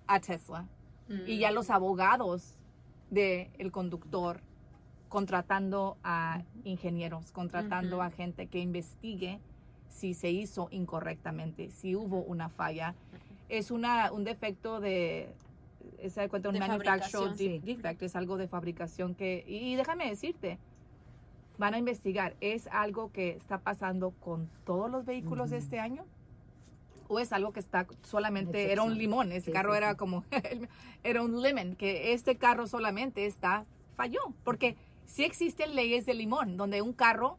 a 0.05 0.19
Tesla 0.19 0.67
y 1.07 1.37
Mm. 1.37 1.39
ya 1.39 1.51
los 1.51 1.69
abogados 1.69 2.55
del 3.09 3.71
conductor 3.71 4.41
contratando 5.07 5.97
a 6.03 6.43
ingenieros, 6.63 7.31
contratando 7.31 8.01
a 8.03 8.11
gente 8.11 8.45
que 8.47 8.59
investigue 8.59 9.39
si 9.89 10.13
se 10.13 10.29
hizo 10.29 10.67
incorrectamente, 10.69 11.71
si 11.71 11.95
hubo 11.95 12.21
una 12.21 12.49
falla. 12.49 12.93
Es 13.49 13.71
una, 13.71 14.11
un 14.11 14.23
defecto 14.23 14.79
de, 14.79 15.29
se 16.07 16.21
da 16.21 16.29
cuenta, 16.29 16.49
un 16.49 16.53
De 16.53 16.59
manufacturing 16.59 17.35
fabricación. 17.35 17.35
de- 17.35 17.59
defect, 17.59 18.01
es 18.03 18.15
algo 18.15 18.37
de 18.37 18.47
fabricación 18.47 19.15
que, 19.15 19.43
y 19.47 19.75
déjame 19.75 20.07
decirte, 20.07 20.59
van 21.57 21.73
a 21.73 21.77
investigar, 21.79 22.35
¿es 22.41 22.67
algo 22.67 23.11
que 23.11 23.31
está 23.31 23.57
pasando 23.59 24.11
con 24.11 24.49
todos 24.65 24.89
los 24.89 25.05
vehículos 25.05 25.49
de 25.49 25.57
Ujú. 25.57 25.63
este 25.65 25.79
año? 25.79 26.05
¿O 27.07 27.19
es 27.19 27.33
algo 27.33 27.51
que 27.53 27.59
está 27.59 27.87
solamente, 28.03 28.51
De 28.59 28.71
era 28.71 28.83
un 28.83 28.95
limón, 28.97 29.31
este 29.31 29.49
Sí, 29.49 29.51
carro 29.51 29.71
sí, 29.71 29.77
era 29.79 29.91
sí. 29.91 29.97
como, 29.97 30.23
era 31.03 31.23
un 31.23 31.41
lemon, 31.41 31.75
que 31.75 32.13
este 32.13 32.37
carro 32.37 32.67
solamente 32.67 33.25
está, 33.25 33.65
falló, 33.95 34.19
porque 34.43 34.75
sí 35.07 35.23
existen 35.23 35.73
leyes 35.75 36.05
de 36.05 36.13
limón, 36.13 36.55
donde 36.55 36.83
un 36.83 36.93
carro, 36.93 37.37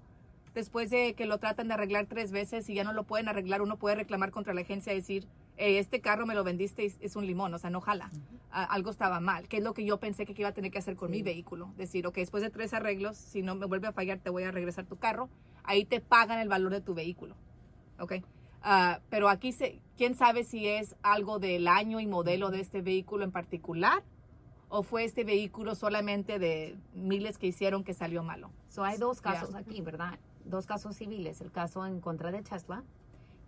después 0.55 0.91
de 0.91 1.15
que 1.15 1.25
lo 1.25 1.39
tratan 1.39 1.69
de 1.69 1.75
arreglar 1.75 2.07
tres 2.07 2.33
veces 2.33 2.69
y 2.69 2.75
ya 2.75 2.83
no 2.83 2.93
lo 2.93 3.05
pueden 3.05 3.29
arreglar, 3.29 3.63
uno 3.63 3.77
puede 3.77 3.95
reclamar 3.95 4.33
contra 4.33 4.55
la 4.55 4.63
agencia 4.63 4.93
y 4.93 4.97
decir, 4.97 5.29
"Eh, 5.61 5.79
este 5.79 6.01
carro 6.01 6.27
me 6.27 6.35
lo 6.35 6.43
vendiste, 6.43 6.85
es, 6.85 6.97
es 7.01 7.17
un 7.17 7.27
limón, 7.27 7.53
o 7.55 7.59
sea, 7.59 7.71
no 7.71 7.81
jala, 7.81 8.11
Ah, 8.53 8.65
algo 8.65 8.91
estaba 8.91 9.21
mal, 9.21 9.47
que 9.47 9.59
es 9.59 9.63
lo 9.63 9.75
que 9.75 9.85
yo 9.85 10.01
pensé 10.01 10.25
que 10.27 10.35
iba 10.37 10.49
a 10.49 10.53
tener 10.53 10.73
que 10.73 10.79
hacer 10.79 10.97
con 10.97 11.09
Sí. 11.11 11.17
mi 11.19 11.23
vehículo, 11.23 11.73
decir, 11.77 12.05
ok, 12.07 12.17
después 12.17 12.43
de 12.43 12.51
tres 12.51 12.75
arreglos, 12.75 13.17
si 13.17 13.43
no 13.43 13.55
me 13.55 13.67
vuelve 13.67 13.87
a 13.87 13.93
fallar, 13.93 14.19
te 14.19 14.29
voy 14.31 14.43
a 14.43 14.51
regresar 14.51 14.87
tu 14.87 14.97
carro, 14.97 15.29
ahí 15.63 15.85
te 15.85 16.01
pagan 16.01 16.41
el 16.41 16.49
valor 16.49 16.73
de 16.73 16.81
tu 16.81 16.93
vehículo, 16.95 17.37
ok. 18.01 18.15
Ah, 18.63 19.01
pero 19.09 19.29
aquí, 19.29 19.53
se, 19.53 19.81
quién 19.97 20.15
sabe 20.17 20.43
si 20.45 20.67
es 20.67 20.97
algo 21.03 21.39
del 21.39 21.69
año 21.69 22.01
y 22.01 22.07
modelo 22.07 22.51
de 22.51 22.61
este 22.61 22.83
vehículo 22.83 23.23
en 23.25 23.31
particular 23.31 24.03
o 24.69 24.83
fue 24.83 25.05
este 25.05 25.25
vehículo 25.25 25.75
solamente 25.75 26.39
de 26.39 26.77
miles 26.95 27.39
que 27.39 27.47
hicieron 27.47 27.85
que 27.85 27.95
salió 27.95 28.23
malo. 28.23 28.51
So, 28.69 28.85
hay 28.85 28.99
dos 28.99 29.21
casos 29.21 29.55
aquí, 29.55 29.81
¿verdad? 29.81 30.19
Dos 30.45 30.67
casos 30.67 30.97
civiles, 30.97 31.41
el 31.41 31.51
caso 31.53 31.87
en 31.87 32.01
contra 32.01 32.31
de 32.33 32.43
Tesla 32.43 32.83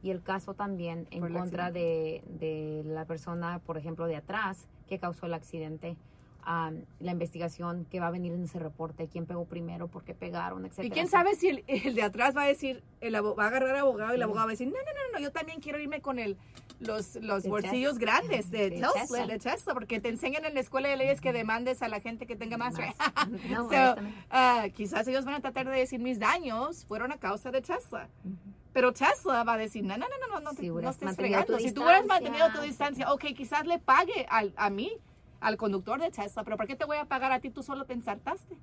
y 0.02 0.10
el 0.10 0.22
caso 0.22 0.54
también 0.54 1.06
en 1.10 1.20
Por 1.20 1.32
contra 1.32 1.70
de, 1.70 2.22
de 2.26 2.82
la 2.84 3.04
persona, 3.04 3.60
por 3.60 3.78
ejemplo, 3.78 4.06
de 4.06 4.16
atrás 4.16 4.66
que 4.88 4.98
causó 4.98 5.26
el 5.26 5.34
accidente. 5.34 5.96
Am, 6.44 6.84
la 6.98 7.12
investigación 7.12 7.84
que 7.88 8.00
va 8.00 8.08
a 8.08 8.10
venir 8.10 8.32
en 8.32 8.42
ese 8.42 8.58
reporte, 8.58 9.06
quién 9.06 9.26
pegó 9.26 9.44
primero, 9.44 9.86
por 9.86 10.02
qué 10.02 10.12
pegaron, 10.12 10.66
etc. 10.66 10.80
Y 10.82 10.90
quién 10.90 11.06
sabe 11.06 11.36
si 11.36 11.48
el, 11.50 11.64
el 11.68 11.94
de 11.94 12.02
atrás 12.02 12.36
va 12.36 12.42
a 12.42 12.46
decir, 12.46 12.82
el 13.00 13.14
va 13.14 13.44
a 13.44 13.46
agarrar 13.46 13.76
abogado 13.76 14.10
y 14.10 14.16
el 14.16 14.22
abogado 14.22 14.46
va 14.46 14.50
a 14.50 14.54
decir, 14.54 14.66
no, 14.66 14.72
no, 14.72 14.78
no, 15.12 15.18
no, 15.18 15.24
yo 15.24 15.30
también 15.30 15.60
quiero 15.60 15.78
irme 15.78 16.00
con 16.00 16.18
el, 16.18 16.36
los, 16.80 17.14
los 17.14 17.46
bolsillos 17.46 17.96
grandes 18.00 18.50
de 18.50 18.70
De 18.70 18.80
Tesla, 18.80 18.92
Tesla. 18.92 19.26
de 19.28 19.38
Tesla, 19.38 19.72
porque 19.72 20.00
te 20.00 20.08
enseñan 20.08 20.44
en 20.44 20.54
la 20.54 20.60
escuela 20.60 20.88
de 20.88 20.96
leyes 20.96 21.20
que 21.20 21.32
demandes 21.32 21.80
a 21.80 21.86
la 21.86 22.00
gente 22.00 22.26
que 22.26 22.34
tenga 22.34 22.56
más. 22.56 22.74
No, 23.48 23.62
So, 23.62 23.68
honestamente. 23.68 24.24
ah, 24.30 24.66
quizás 24.74 25.06
ellos 25.06 25.24
van 25.24 25.34
a 25.36 25.40
tratar 25.40 25.68
de 25.70 25.76
decir 25.78 26.00
mis 26.00 26.18
daños 26.18 26.86
fueron 26.86 27.12
a 27.12 27.18
causa 27.18 27.52
de 27.52 27.62
Tesla. 27.62 28.08
Pero 28.72 28.92
Tesla 28.92 29.44
va 29.44 29.54
a 29.54 29.58
decir, 29.58 29.84
no, 29.84 29.96
no, 29.98 30.06
no, 30.08 30.26
no, 30.34 30.40
no, 30.40 30.50
Si 30.52 30.56
te- 30.62 30.68
no 30.70 30.90
estés 30.90 31.14
fregando. 31.16 31.58
Si 31.58 31.72
tú 31.72 31.82
hubieras 31.82 32.06
mantenido 32.06 32.50
tu 32.52 32.60
distancia, 32.60 33.12
ok, 33.12 33.24
quizás 33.36 33.66
le 33.66 33.78
pague 33.78 34.26
al, 34.30 34.52
a 34.56 34.70
mí, 34.70 34.90
al 35.40 35.56
conductor 35.56 36.00
de 36.00 36.10
Tesla, 36.10 36.42
pero 36.44 36.56
¿por 36.56 36.66
qué 36.66 36.76
te 36.76 36.84
voy 36.84 36.96
a 36.96 37.04
pagar 37.04 37.32
a 37.32 37.40
ti? 37.40 37.50
Tú 37.50 37.62
solo 37.62 37.84
te 37.84 37.92
ensartaste 37.92 38.56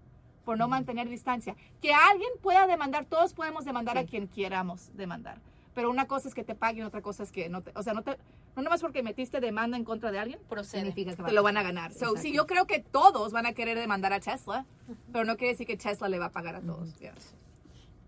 por 0.46 0.58
no 0.58 0.68
mantener 0.68 1.08
distancia. 1.10 1.56
Que 1.82 1.94
alguien 1.94 2.30
pueda 2.42 2.66
demandar, 2.66 3.06
todos 3.06 3.34
podemos 3.34 3.66
demandar 3.66 3.98
a 3.98 4.02
Sí. 4.02 4.08
quien 4.08 4.28
quieramos 4.28 4.90
demandar. 4.96 5.40
Pero 5.76 5.92
una 5.92 6.08
cosa 6.08 6.28
es 6.28 6.34
que 6.34 6.44
te 6.44 6.56
paguen, 6.56 6.86
otra 6.86 7.02
cosa 7.04 7.22
es 7.22 7.32
que 7.32 7.48
no 7.48 7.62
te, 7.62 7.72
o 7.76 7.84
sea, 7.84 7.94
no 7.94 8.02
te, 8.02 8.18
no 8.56 8.64
nomás 8.64 8.82
porque 8.82 9.04
metiste 9.04 9.40
demanda 9.40 9.78
en 9.78 9.84
contra 9.86 10.12
de 10.12 10.18
alguien, 10.20 10.40
Procede. 10.50 10.82
Significa 10.82 11.16
que 11.16 11.22
te 11.24 11.32
lo 11.34 11.44
van 11.44 11.58
a 11.58 11.64
ganar. 11.64 11.94
So, 11.94 12.18
sí, 12.18 12.34
yo 12.34 12.48
creo 12.48 12.66
que 12.66 12.80
todos 12.80 13.32
van 13.32 13.46
a 13.46 13.54
querer 13.54 13.78
demandar 13.78 14.12
a 14.12 14.20
Tesla, 14.20 14.66
pero 15.14 15.24
no 15.26 15.38
quiere 15.38 15.54
decir 15.54 15.68
que 15.68 15.78
Tesla 15.78 16.10
le 16.10 16.18
va 16.18 16.26
a 16.26 16.32
pagar 16.32 16.56
a 16.56 16.62
todos. 16.62 16.98
Yeah. 17.00 17.14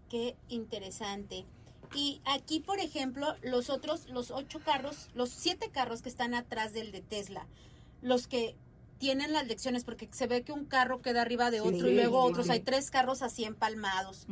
Qué 0.10 0.36
interesante. 0.50 1.46
Y 1.94 2.22
aquí, 2.26 2.60
por 2.60 2.80
ejemplo, 2.80 3.36
los 3.44 3.70
otros, 3.70 4.08
los 4.10 4.32
ocho 4.32 4.60
carros, 4.64 5.10
los 5.14 5.30
siete 5.30 5.70
carros 5.72 6.02
que 6.02 6.10
están 6.10 6.34
atrás 6.34 6.74
del 6.74 6.92
de 6.92 7.02
Tesla, 7.02 7.46
los 8.02 8.28
que 8.28 8.56
tienen 8.98 9.34
las 9.34 9.48
lecciones, 9.48 9.84
porque 9.84 10.08
se 10.12 10.28
ve 10.28 10.44
que 10.44 10.52
un 10.54 10.66
carro 10.66 11.02
queda 11.02 11.22
arriba 11.22 11.52
de 11.52 11.60
Sí, 11.60 11.68
otro 11.68 11.90
y 11.90 11.96
luego 11.96 12.24
sí, 12.26 12.30
otros, 12.32 12.46
sí. 12.46 12.52
hay 12.54 12.60
tres 12.62 12.92
carros 12.92 13.22
así 13.22 13.44
empalmados. 13.44 14.28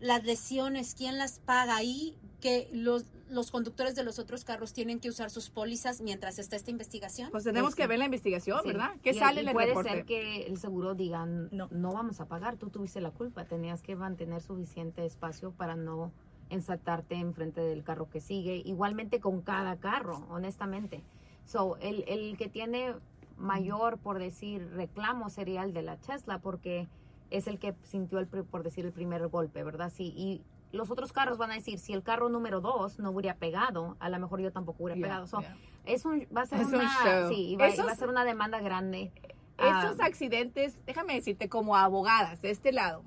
Las 0.00 0.24
lesiones, 0.24 0.94
¿quién 0.94 1.18
las 1.18 1.38
paga 1.40 1.76
ahí? 1.76 2.14
Que 2.40 2.68
los, 2.72 3.04
los 3.30 3.50
conductores 3.50 3.94
de 3.94 4.02
los 4.04 4.18
otros 4.18 4.44
carros 4.44 4.74
tienen 4.74 5.00
que 5.00 5.08
usar 5.08 5.30
sus 5.30 5.48
pólizas 5.48 6.02
mientras 6.02 6.38
está 6.38 6.56
esta 6.56 6.70
investigación. 6.70 7.30
Pues 7.30 7.44
tenemos 7.44 7.68
Pues 7.68 7.76
que 7.76 7.86
ver 7.86 7.98
la 7.98 8.04
investigación, 8.04 8.60
Sí. 8.62 8.68
¿verdad? 8.68 8.90
¿Qué 9.02 9.10
Y- 9.12 9.14
sale 9.18 9.40
en 9.40 9.48
el 9.48 9.54
puede 9.54 9.68
reporte? 9.68 9.90
ser 9.90 10.04
que 10.04 10.46
el 10.46 10.58
seguro 10.58 10.94
digan, 10.94 11.48
No. 11.50 11.68
no. 11.70 11.92
vamos 11.92 12.20
a 12.20 12.26
pagar, 12.26 12.58
tú 12.58 12.68
tuviste 12.68 13.00
la 13.00 13.10
culpa, 13.10 13.46
tenías 13.46 13.80
que 13.80 13.96
mantener 13.96 14.42
suficiente 14.42 15.06
espacio 15.06 15.52
para 15.52 15.74
no 15.76 16.12
ensartarte 16.50 17.14
enfrente 17.16 17.60
del 17.60 17.82
carro 17.84 18.08
que 18.10 18.20
sigue, 18.20 18.56
igualmente 18.64 19.20
con 19.20 19.40
cada 19.42 19.76
carro, 19.76 20.26
honestamente. 20.30 21.02
So, 21.44 21.76
el, 21.80 22.04
el 22.08 22.36
que 22.36 22.48
tiene 22.48 22.94
mayor, 23.36 23.98
por 23.98 24.18
decir, 24.18 24.70
reclamo 24.74 25.28
sería 25.30 25.62
el 25.64 25.72
de 25.72 25.82
la 25.82 25.96
Tesla, 25.96 26.38
porque 26.38 26.88
es 27.30 27.46
el 27.46 27.58
que 27.58 27.74
sintió, 27.82 28.18
el, 28.18 28.26
por 28.26 28.62
decir, 28.62 28.84
el 28.86 28.92
primer 28.92 29.26
golpe, 29.28 29.62
¿verdad? 29.64 29.90
Sí, 29.94 30.12
y 30.16 30.42
los 30.72 30.90
otros 30.90 31.12
carros 31.12 31.38
van 31.38 31.50
a 31.50 31.54
decir, 31.54 31.78
si 31.78 31.92
el 31.92 32.02
carro 32.02 32.28
número 32.28 32.60
dos 32.60 32.98
no 32.98 33.10
hubiera 33.10 33.36
pegado, 33.36 33.96
a 34.00 34.08
lo 34.08 34.18
mejor 34.18 34.40
yo 34.40 34.52
tampoco 34.52 34.84
hubiera 34.84 34.96
Yeah, 34.98 35.06
pegado. 35.06 35.26
So, 35.26 35.40
yeah. 35.40 35.56
es 35.84 36.04
un, 36.04 36.26
va 36.36 36.42
a 36.42 36.46
ser 36.46 36.60
Es 36.60 36.68
un 36.68 36.74
una, 36.76 36.88
show. 37.04 37.28
sí, 37.32 37.56
va, 37.60 37.66
Esos- 37.68 37.88
a 37.88 37.94
ser 37.94 38.08
una 38.08 38.24
demanda 38.24 38.60
grande. 38.60 39.12
Esos 39.56 40.00
Ah, 40.00 40.04
accidentes, 40.06 40.84
déjame 40.84 41.14
decirte, 41.14 41.48
como 41.48 41.76
abogadas 41.76 42.42
de 42.42 42.50
este 42.50 42.72
lado, 42.72 43.04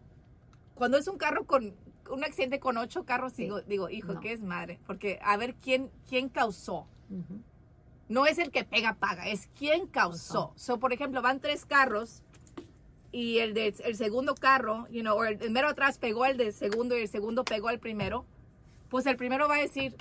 cuando 0.76 0.98
es 0.98 1.08
un 1.08 1.18
carro 1.18 1.46
con 1.46 1.74
un 2.10 2.24
accidente 2.24 2.60
con 2.60 2.78
ocho 2.78 3.06
carros, 3.06 3.34
Sí. 3.34 3.44
digo, 3.44 3.62
digo, 3.62 3.90
hijo, 3.90 4.14
No. 4.14 4.20
qué 4.20 4.34
es 4.34 4.42
madre, 4.42 4.80
porque 4.88 5.20
a 5.24 5.38
ver 5.38 5.56
quién, 5.56 5.90
quién 6.08 6.30
causó. 6.30 6.88
No 8.10 8.26
es 8.26 8.38
el 8.38 8.52
que 8.52 8.64
pega, 8.64 8.94
paga, 8.96 9.28
es 9.28 9.50
quién 9.58 9.88
causó. 9.88 10.54
So, 10.56 10.80
por 10.80 10.94
ejemplo, 10.94 11.22
van 11.22 11.40
tres 11.42 11.66
carros 11.66 12.24
y 13.12 13.40
el, 13.40 13.54
de, 13.54 13.74
el 13.84 13.96
segundo 13.96 14.36
carro, 14.36 14.88
you 14.90 15.02
know, 15.02 15.18
o 15.18 15.24
el, 15.26 15.42
el 15.42 15.52
mero 15.52 15.70
atrás 15.70 15.98
pegó 15.98 16.24
al 16.24 16.38
del 16.38 16.54
segundo 16.54 16.98
y 16.98 17.02
el 17.02 17.08
segundo 17.10 17.44
pegó 17.44 17.68
al 17.70 17.80
primero, 17.80 18.26
pues 18.90 19.06
el 19.06 19.18
primero 19.18 19.48
va 19.50 19.56
a 19.56 19.60
decir, 19.60 19.96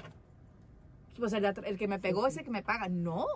pues 1.19 1.33
el, 1.33 1.45
el 1.45 1.79
que 1.79 1.89
me 1.89 1.99
pegó 1.99 2.27
es 2.27 2.37
el 2.37 2.45
que 2.45 2.51
me 2.51 2.63
paga. 2.63 2.89
No, 2.89 3.27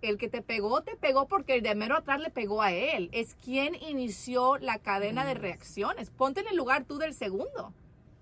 el 0.00 0.16
que 0.16 0.28
te 0.28 0.40
pegó, 0.40 0.82
te 0.82 0.96
pegó 0.96 1.26
porque 1.28 1.56
el 1.56 1.62
de 1.62 1.74
mero 1.74 1.96
atrás 1.96 2.20
le 2.20 2.30
pegó 2.30 2.62
a 2.62 2.72
él. 2.72 3.10
Es 3.12 3.34
quien 3.34 3.74
inició 3.74 4.56
la 4.58 4.78
cadena 4.78 5.26
de 5.26 5.34
reacciones. 5.34 6.08
Ponte 6.10 6.40
en 6.40 6.48
el 6.48 6.56
lugar 6.56 6.84
tú 6.84 6.96
del 6.98 7.12
segundo. 7.12 7.74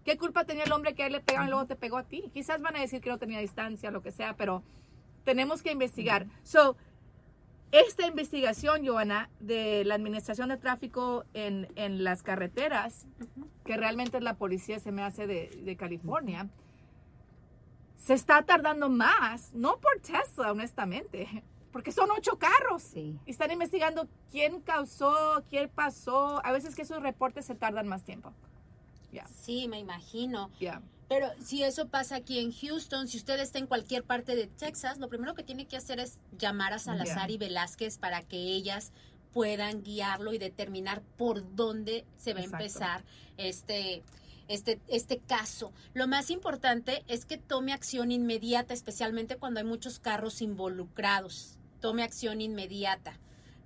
¿Qué 0.04 0.16
culpa 0.16 0.44
tenía 0.44 0.64
el 0.64 0.72
hombre 0.72 0.94
que 0.94 1.02
a 1.02 1.06
él 1.06 1.12
le 1.12 1.20
pegaron 1.20 1.48
y 1.48 1.50
luego 1.50 1.66
te 1.66 1.76
pegó 1.76 1.98
a 1.98 2.04
ti? 2.04 2.30
Quizás 2.32 2.60
van 2.60 2.76
a 2.76 2.80
decir 2.80 3.00
que 3.00 3.10
no 3.10 3.18
tenía 3.18 3.40
distancia, 3.40 3.90
lo 3.90 4.02
que 4.02 4.12
sea, 4.12 4.36
pero 4.36 4.62
tenemos 5.24 5.62
que 5.62 5.70
investigar. 5.70 6.26
So, 6.42 6.76
esta 7.70 8.06
investigación, 8.06 8.86
Joana, 8.86 9.28
de 9.40 9.84
la 9.84 9.94
Administración 9.94 10.48
de 10.48 10.56
Tráfico 10.56 11.24
en, 11.34 11.68
en 11.76 12.02
las 12.02 12.22
carreteras, 12.22 13.06
que 13.64 13.76
realmente 13.76 14.16
es 14.16 14.22
la 14.22 14.34
policía, 14.34 14.78
se 14.78 14.90
me 14.90 15.02
hace 15.02 15.26
de, 15.26 15.50
de 15.62 15.76
California, 15.76 16.48
se 17.98 18.14
está 18.14 18.42
tardando 18.42 18.88
más, 18.88 19.52
no 19.52 19.78
por 19.80 20.00
Tesla, 20.00 20.52
honestamente, 20.52 21.42
porque 21.70 21.92
son 21.92 22.10
ocho 22.10 22.38
carros. 22.38 22.82
Sí. 22.82 23.18
Y 23.26 23.30
están 23.30 23.50
investigando 23.50 24.08
quién 24.30 24.60
causó, 24.62 25.44
quién 25.50 25.68
pasó. 25.68 26.44
A 26.44 26.52
veces 26.52 26.74
que 26.74 26.82
esos 26.82 27.02
reportes 27.02 27.44
se 27.44 27.54
tardan 27.54 27.86
más 27.86 28.04
tiempo. 28.04 28.32
Sí, 29.34 29.68
me 29.68 29.78
imagino. 29.78 30.50
Pero 31.08 31.28
si 31.42 31.62
eso 31.62 31.88
pasa 31.88 32.16
aquí 32.16 32.38
en 32.38 32.52
Houston, 32.52 33.08
si 33.08 33.16
usted 33.16 33.40
está 33.40 33.58
en 33.58 33.66
cualquier 33.66 34.04
parte 34.04 34.36
de 34.36 34.46
Texas, 34.46 34.98
lo 34.98 35.08
primero 35.08 35.34
que 35.34 35.42
tiene 35.42 35.66
que 35.66 35.76
hacer 35.76 36.00
es 36.00 36.18
llamar 36.38 36.74
a 36.74 36.78
Salazar 36.78 37.30
y 37.30 37.38
Velázquez 37.38 37.96
para 37.96 38.22
que 38.22 38.36
ellas 38.36 38.92
puedan 39.32 39.82
guiarlo 39.82 40.32
y 40.34 40.38
determinar 40.38 41.02
por 41.16 41.54
dónde 41.54 42.04
se 42.16 42.34
va 42.34 42.40
Exacto. 42.40 42.56
a 42.56 42.58
empezar 42.58 43.04
este, 43.38 44.02
este, 44.48 44.80
este 44.88 45.18
caso. 45.18 45.72
Lo 45.94 46.06
más 46.06 46.30
importante 46.30 47.04
es 47.08 47.24
que 47.24 47.38
tome 47.38 47.72
acción 47.72 48.12
inmediata, 48.12 48.74
especialmente 48.74 49.36
cuando 49.36 49.60
hay 49.60 49.66
muchos 49.66 50.00
carros 50.00 50.42
involucrados. 50.42 51.58
Tome 51.80 52.02
acción 52.02 52.40
inmediata. 52.40 53.18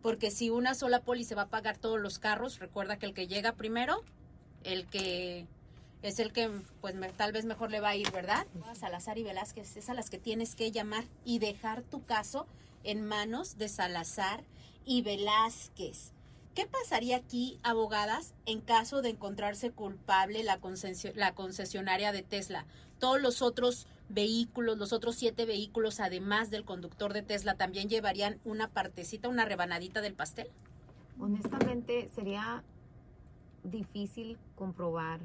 Porque 0.03 0.31
si 0.31 0.51
una 0.51 0.75
sola 0.75 1.03
poli 1.03 1.25
se 1.25 1.35
va 1.35 1.43
a 1.43 1.49
pagar 1.49 1.79
todos 1.79 2.01
los 2.01 2.19
carros, 2.19 2.59
recuerda 2.59 2.99
que 2.99 3.07
el 3.07 3.15
que 3.15 3.29
llega 3.29 3.55
primero, 3.55 4.03
el 4.65 4.87
que 4.87 5.47
es 6.03 6.19
el 6.19 6.33
que 6.33 6.51
pues 6.81 6.95
me- 6.97 7.11
tal 7.11 7.31
vez 7.33 7.45
mejor 7.45 7.71
le 7.71 7.79
va 7.81 7.91
a 7.91 7.97
ir, 7.97 8.11
¿verdad? 8.11 8.47
Salazar 8.75 9.19
y 9.19 9.23
Velázquez, 9.23 9.77
es 9.77 9.89
a 9.89 9.95
las 9.95 10.11
que 10.11 10.19
tienes 10.19 10.55
que 10.57 10.73
llamar 10.73 11.05
y 11.25 11.39
dejar 11.39 11.83
tu 11.83 12.05
caso 12.05 12.47
en 12.83 13.05
manos 13.07 13.57
de 13.57 13.69
Salazar 13.69 14.43
y 14.85 15.03
Velázquez. 15.03 16.11
¿Qué 16.57 16.67
pasaría 16.67 17.17
aquí, 17.17 17.59
abogadas, 17.63 18.35
en 18.47 18.61
caso 18.61 19.01
de 19.01 19.11
encontrarse 19.11 19.71
culpable 19.71 20.43
la, 20.43 20.61
concesio- 20.61 21.15
la 21.15 21.35
concesionaria 21.35 22.11
de 22.13 22.23
Tesla? 22.23 22.67
Todos 22.99 23.23
los 23.23 23.41
otros 23.41 23.87
vehículos, 24.09 24.77
los 24.79 24.93
otros 24.93 25.15
siete 25.15 25.47
vehículos, 25.47 26.01
además 26.01 26.51
del 26.51 26.65
conductor 26.65 27.13
de 27.13 27.23
Tesla, 27.23 27.55
también 27.55 27.89
llevarían 27.89 28.39
una 28.45 28.69
partecita, 28.69 29.29
una 29.29 29.45
rebanadita 29.45 30.01
del 30.03 30.15
pastel. 30.15 30.49
Honestamente, 31.21 32.11
sería 32.15 32.63
difícil 33.65 34.39
comprobar 34.57 35.21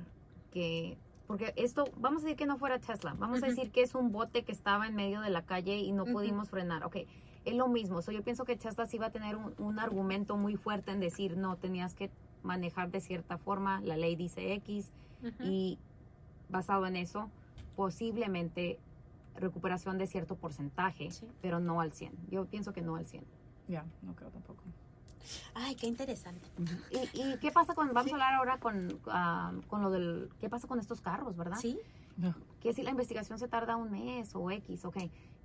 que 0.52 0.98
porque 1.28 1.54
esto, 1.58 1.84
vamos 1.98 2.22
a 2.22 2.26
decir 2.26 2.38
que 2.38 2.46
no 2.46 2.58
fuera 2.58 2.80
Tesla, 2.80 3.14
vamos 3.20 3.44
a 3.44 3.48
decir 3.48 3.70
que 3.70 3.82
es 3.82 3.96
un 3.96 4.14
bote 4.14 4.44
que 4.44 4.54
estaba 4.54 4.88
en 4.88 4.96
medio 4.96 5.20
de 5.20 5.30
la 5.30 5.42
calle 5.46 5.76
y 5.78 5.92
no 5.92 6.06
pudimos 6.06 6.50
frenar, 6.50 6.86
ok, 6.86 6.98
es 7.44 7.54
lo 7.56 7.68
mismo, 7.68 8.02
so, 8.02 8.14
yo 8.14 8.24
pienso 8.24 8.46
que 8.46 8.56
Tesla 8.56 8.86
sí 8.86 8.98
va 8.98 9.08
a 9.08 9.12
tener 9.12 9.36
un, 9.36 9.54
un 9.58 9.78
argumento 9.78 10.38
muy 10.38 10.56
fuerte 10.56 10.92
en 10.92 11.02
decir, 11.02 11.36
no, 11.36 11.58
tenías 11.58 11.96
que 11.96 12.10
manejar 12.44 12.92
de 12.92 13.02
cierta 13.02 13.38
forma, 13.38 13.82
la 13.82 13.98
ley 13.98 14.16
dice 14.16 14.54
X, 14.54 14.90
y 15.44 15.78
basado 16.48 16.86
en 16.86 16.96
eso, 16.96 17.30
posiblemente 17.76 18.80
recuperación 19.36 19.98
de 19.98 20.08
cierto 20.08 20.36
porcentaje, 20.36 21.12
Sí. 21.12 21.28
pero 21.42 21.60
no 21.60 21.82
al 21.82 21.92
100. 21.92 22.14
Yo 22.30 22.46
pienso 22.46 22.72
que 22.74 22.82
no 22.82 22.96
al 22.96 23.06
100. 23.06 23.24
Ya, 23.68 23.86
no 24.02 24.16
creo 24.16 24.30
tampoco. 24.30 24.64
Ay, 25.54 25.76
qué 25.76 25.88
interesante. 25.88 26.48
¿Y, 26.92 27.22
y 27.22 27.38
qué 27.40 27.52
pasa 27.52 27.74
con, 27.74 27.94
vamos 27.94 28.12
a 28.12 28.16
hablar 28.16 28.34
ahora 28.36 28.60
con, 28.60 29.00
ah, 29.08 29.52
con 29.68 29.82
lo 29.82 29.90
del, 29.90 30.30
qué 30.40 30.50
pasa 30.50 30.68
con 30.68 30.80
estos 30.80 31.02
carros, 31.02 31.38
verdad? 31.38 31.58
Sí. 31.60 31.80
Que 32.62 32.74
si 32.74 32.82
la 32.82 32.90
investigación 32.90 33.38
se 33.38 33.48
tarda 33.48 33.76
un 33.76 33.92
mes 33.92 34.34
o 34.34 34.50
X, 34.50 34.86
ok. 34.86 34.98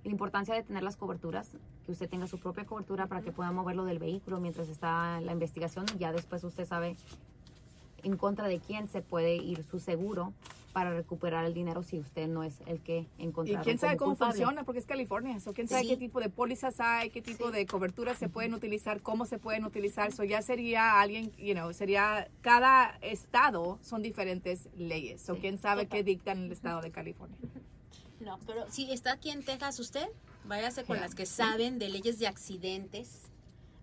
La 0.03 0.11
importancia 0.11 0.55
de 0.55 0.63
tener 0.63 0.83
las 0.83 0.97
coberturas, 0.97 1.51
que 1.85 1.91
usted 1.91 2.09
tenga 2.09 2.27
su 2.27 2.39
propia 2.39 2.65
cobertura 2.65 3.07
para 3.07 3.21
que 3.21 3.31
pueda 3.31 3.51
moverlo 3.51 3.85
del 3.85 3.99
vehículo 3.99 4.39
mientras 4.39 4.67
está 4.69 5.21
la 5.21 5.31
investigación 5.31 5.85
y 5.95 5.99
ya 5.99 6.11
después 6.11 6.43
usted 6.43 6.65
sabe 6.65 6.97
en 8.03 8.17
contra 8.17 8.47
de 8.47 8.59
quién 8.59 8.87
se 8.87 9.01
puede 9.01 9.35
ir 9.35 9.63
su 9.63 9.79
seguro 9.79 10.33
para 10.73 10.91
recuperar 10.91 11.45
el 11.45 11.53
dinero 11.53 11.83
si 11.83 11.99
usted 11.99 12.27
no 12.27 12.43
es 12.43 12.55
el 12.65 12.79
que 12.81 13.05
Y 13.19 13.23
encontraron 13.25 13.63
quién 13.63 13.77
sabe 13.77 13.95
como 13.95 14.11
cómo 14.11 14.11
culpable. 14.17 14.33
funciona, 14.33 14.63
porque 14.63 14.79
es 14.79 14.85
California. 14.87 15.39
So, 15.39 15.53
quién 15.53 15.67
sabe 15.67 15.83
Sí. 15.83 15.89
qué 15.89 15.97
tipo 15.97 16.19
de 16.19 16.29
pólizas 16.29 16.79
hay, 16.79 17.11
qué 17.11 17.21
tipo 17.21 17.49
Sí. 17.51 17.57
de 17.57 17.65
coberturas 17.67 18.17
se 18.17 18.27
pueden 18.27 18.55
utilizar, 18.55 18.99
cómo 19.01 19.25
se 19.27 19.37
pueden 19.37 19.65
utilizar. 19.65 20.11
So, 20.11 20.23
ya 20.23 20.41
sería 20.41 20.99
alguien, 20.99 21.31
you 21.37 21.53
know, 21.53 21.71
sería, 21.73 22.27
cada 22.41 22.97
estado 23.01 23.77
son 23.83 24.01
diferentes 24.01 24.67
leyes. 24.75 25.21
So, 25.21 25.35
Sí. 25.35 25.41
quién 25.41 25.57
sabe 25.59 25.83
Total. 25.83 25.97
qué 25.99 26.03
dictan 26.03 26.39
el 26.45 26.51
estado 26.51 26.81
de 26.81 26.89
California. 26.89 27.37
No, 28.19 28.39
pero 28.47 28.65
si 28.71 28.91
está 28.91 29.11
aquí 29.13 29.29
en 29.29 29.43
Texas 29.43 29.79
usted, 29.79 30.07
váyase 30.45 30.85
con 30.85 30.95
Ya. 30.95 31.01
las 31.03 31.13
que 31.13 31.27
saben 31.27 31.77
de 31.77 31.89
leyes 31.89 32.17
de 32.17 32.25
accidentes. 32.27 33.29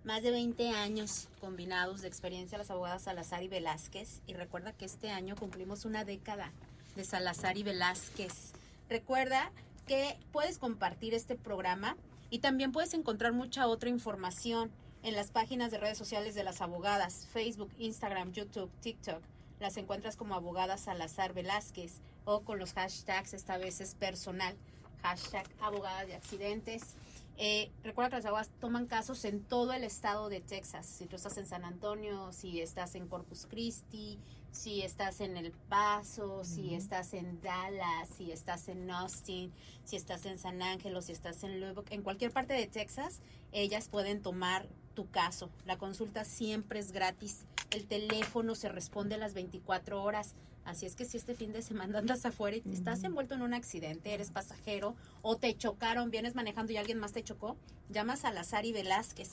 Más 0.03 0.23
de 0.23 0.31
20 0.31 0.71
años 0.71 1.29
combinados 1.41 2.01
de 2.01 2.09
experiencia 2.09 2.57
las 2.57 2.71
abogadas 2.71 3.03
Salazar 3.03 3.43
y 3.43 3.49
Velázquez. 3.49 4.23
Y 4.27 4.33
recuerda 4.33 4.73
que 4.73 4.87
este 4.87 5.11
año 5.11 5.37
cumplimos 5.37 5.85
una 5.85 6.05
década 6.05 6.53
de 6.97 7.05
Salazar 7.05 7.59
y 7.59 7.65
Velázquez. 7.65 8.53
Recuerda 8.89 9.53
que 9.87 10.17
puedes 10.33 10.59
compartir 10.59 11.13
este 11.13 11.37
programa 11.37 11.99
y 12.31 12.39
también 12.39 12.73
puedes 12.73 12.95
encontrar 12.95 13.35
mucha 13.35 13.67
otra 13.67 13.91
información 13.91 14.71
en 15.03 15.15
las 15.15 15.31
páginas 15.31 15.71
de 15.71 15.79
redes 15.79 15.99
sociales 15.99 16.35
de 16.35 16.45
las 16.45 16.63
abogadas, 16.63 17.27
Facebook, 17.33 17.71
Instagram, 17.79 18.33
YouTube, 18.33 18.71
TikTok. 18.81 19.23
Las 19.61 19.77
encuentras 19.77 20.17
como 20.17 20.35
abogadas 20.35 20.81
Salazar 20.81 21.35
Velázquez 21.35 22.01
o 22.25 22.41
con 22.41 22.59
los 22.59 22.73
hashtags, 22.73 23.35
esta 23.35 23.59
vez 23.59 23.83
es 23.83 23.95
personal, 23.95 24.57
hashtag 25.03 25.47
abogadas 25.61 26.07
de 26.07 26.15
accidentes. 26.15 26.95
Eh, 27.42 27.70
recuerda 27.83 28.11
que 28.11 28.16
las 28.16 28.26
abogadas 28.26 28.50
toman 28.61 28.85
casos 28.85 29.24
en 29.24 29.42
todo 29.42 29.72
el 29.72 29.83
estado 29.83 30.29
de 30.29 30.42
Texas. 30.42 30.85
Si 30.85 31.07
tú 31.07 31.16
estás 31.16 31.38
en 31.38 31.46
San 31.46 31.64
Antonio, 31.64 32.35
si 32.35 32.61
estás 32.61 32.94
en 32.96 33.09
Corpus 33.09 33.46
Christi, 33.48 34.18
si 34.53 34.83
estás 34.83 35.22
en 35.22 35.38
El 35.38 35.50
Paso, 35.50 36.44
si 36.44 36.74
estás 36.74 37.14
en 37.14 37.40
Dallas, 37.40 38.11
si 38.14 38.31
estás 38.31 38.68
en 38.68 38.90
Austin, 38.90 39.50
si 39.85 39.96
estás 39.96 40.26
en 40.26 40.38
San 40.38 40.61
Ángel, 40.61 41.03
si 41.03 41.12
estás 41.12 41.42
en 41.42 41.62
Lubbock, 41.62 41.90
en 41.92 42.03
cualquier 42.03 42.31
parte 42.31 42.53
de 42.53 42.66
Texas, 42.66 43.20
ellas 43.53 43.88
pueden 43.88 44.20
tomar 44.20 44.66
tu 44.94 45.09
caso. 45.09 45.48
La 45.64 45.79
consulta 45.79 46.26
siempre 46.26 46.79
es 46.79 46.92
gratis. 46.92 47.46
El 47.70 47.87
teléfono 47.87 48.54
se 48.54 48.68
responde 48.68 49.14
a 49.14 49.18
las 49.18 49.35
24 49.35 50.02
horas. 50.02 50.35
Así 50.64 50.87
es 50.87 50.96
que 50.96 51.04
si 51.04 51.16
este 51.16 51.35
fin 51.35 51.52
de 51.52 51.62
semana 51.62 51.98
andas 52.00 52.26
afuera 52.26 52.56
y 52.56 52.72
estás 52.72 53.04
envuelto 53.04 53.35
en 53.35 53.42
un 53.42 53.54
accidente, 53.54 54.12
eres 54.12 54.30
pasajero 54.30 54.96
o 55.22 55.37
te 55.37 55.56
chocaron, 55.56 56.11
vienes 56.11 56.35
manejando 56.35 56.72
y 56.72 56.76
alguien 56.76 56.98
más 56.98 57.12
te 57.12 57.22
chocó, 57.22 57.56
llamas 57.88 58.24
a 58.24 58.33
Lazari 58.33 58.72
Velázquez. 58.72 59.30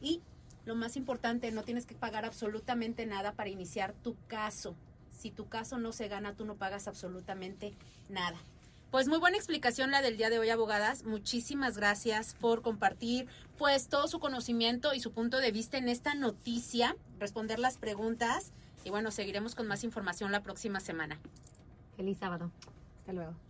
Y 0.00 0.20
lo 0.66 0.74
más 0.76 0.96
importante, 0.96 1.50
no 1.50 1.64
tienes 1.64 1.86
que 1.86 1.94
pagar 1.94 2.24
absolutamente 2.24 3.06
nada 3.06 3.32
para 3.32 3.50
iniciar 3.50 3.92
tu 3.92 4.16
caso. 4.28 4.76
Si 5.10 5.30
tu 5.30 5.48
caso 5.48 5.78
no 5.78 5.92
se 5.92 6.08
gana, 6.08 6.34
tú 6.34 6.44
no 6.44 6.56
pagas 6.56 6.86
absolutamente 6.86 7.74
nada. 8.08 8.38
Pues 8.90 9.06
muy 9.06 9.18
buena 9.18 9.36
explicación 9.36 9.92
la 9.92 10.02
del 10.02 10.16
día 10.16 10.30
de 10.30 10.40
hoy, 10.40 10.50
abogadas. 10.50 11.04
Muchísimas 11.04 11.76
gracias 11.76 12.34
por 12.40 12.60
compartir 12.60 13.28
pues 13.56 13.88
todo 13.88 14.08
su 14.08 14.18
conocimiento 14.18 14.94
y 14.94 15.00
su 15.00 15.12
punto 15.12 15.38
de 15.38 15.52
vista 15.52 15.78
en 15.78 15.88
esta 15.88 16.14
noticia, 16.14 16.96
responder 17.20 17.60
las 17.60 17.78
preguntas 17.78 18.52
y 18.84 18.90
bueno, 18.90 19.12
seguiremos 19.12 19.54
con 19.54 19.68
más 19.68 19.84
información 19.84 20.32
la 20.32 20.42
próxima 20.42 20.80
semana. 20.80 21.20
Feliz 21.96 22.18
sábado. 22.18 22.50
Hasta 22.98 23.12
luego. 23.12 23.49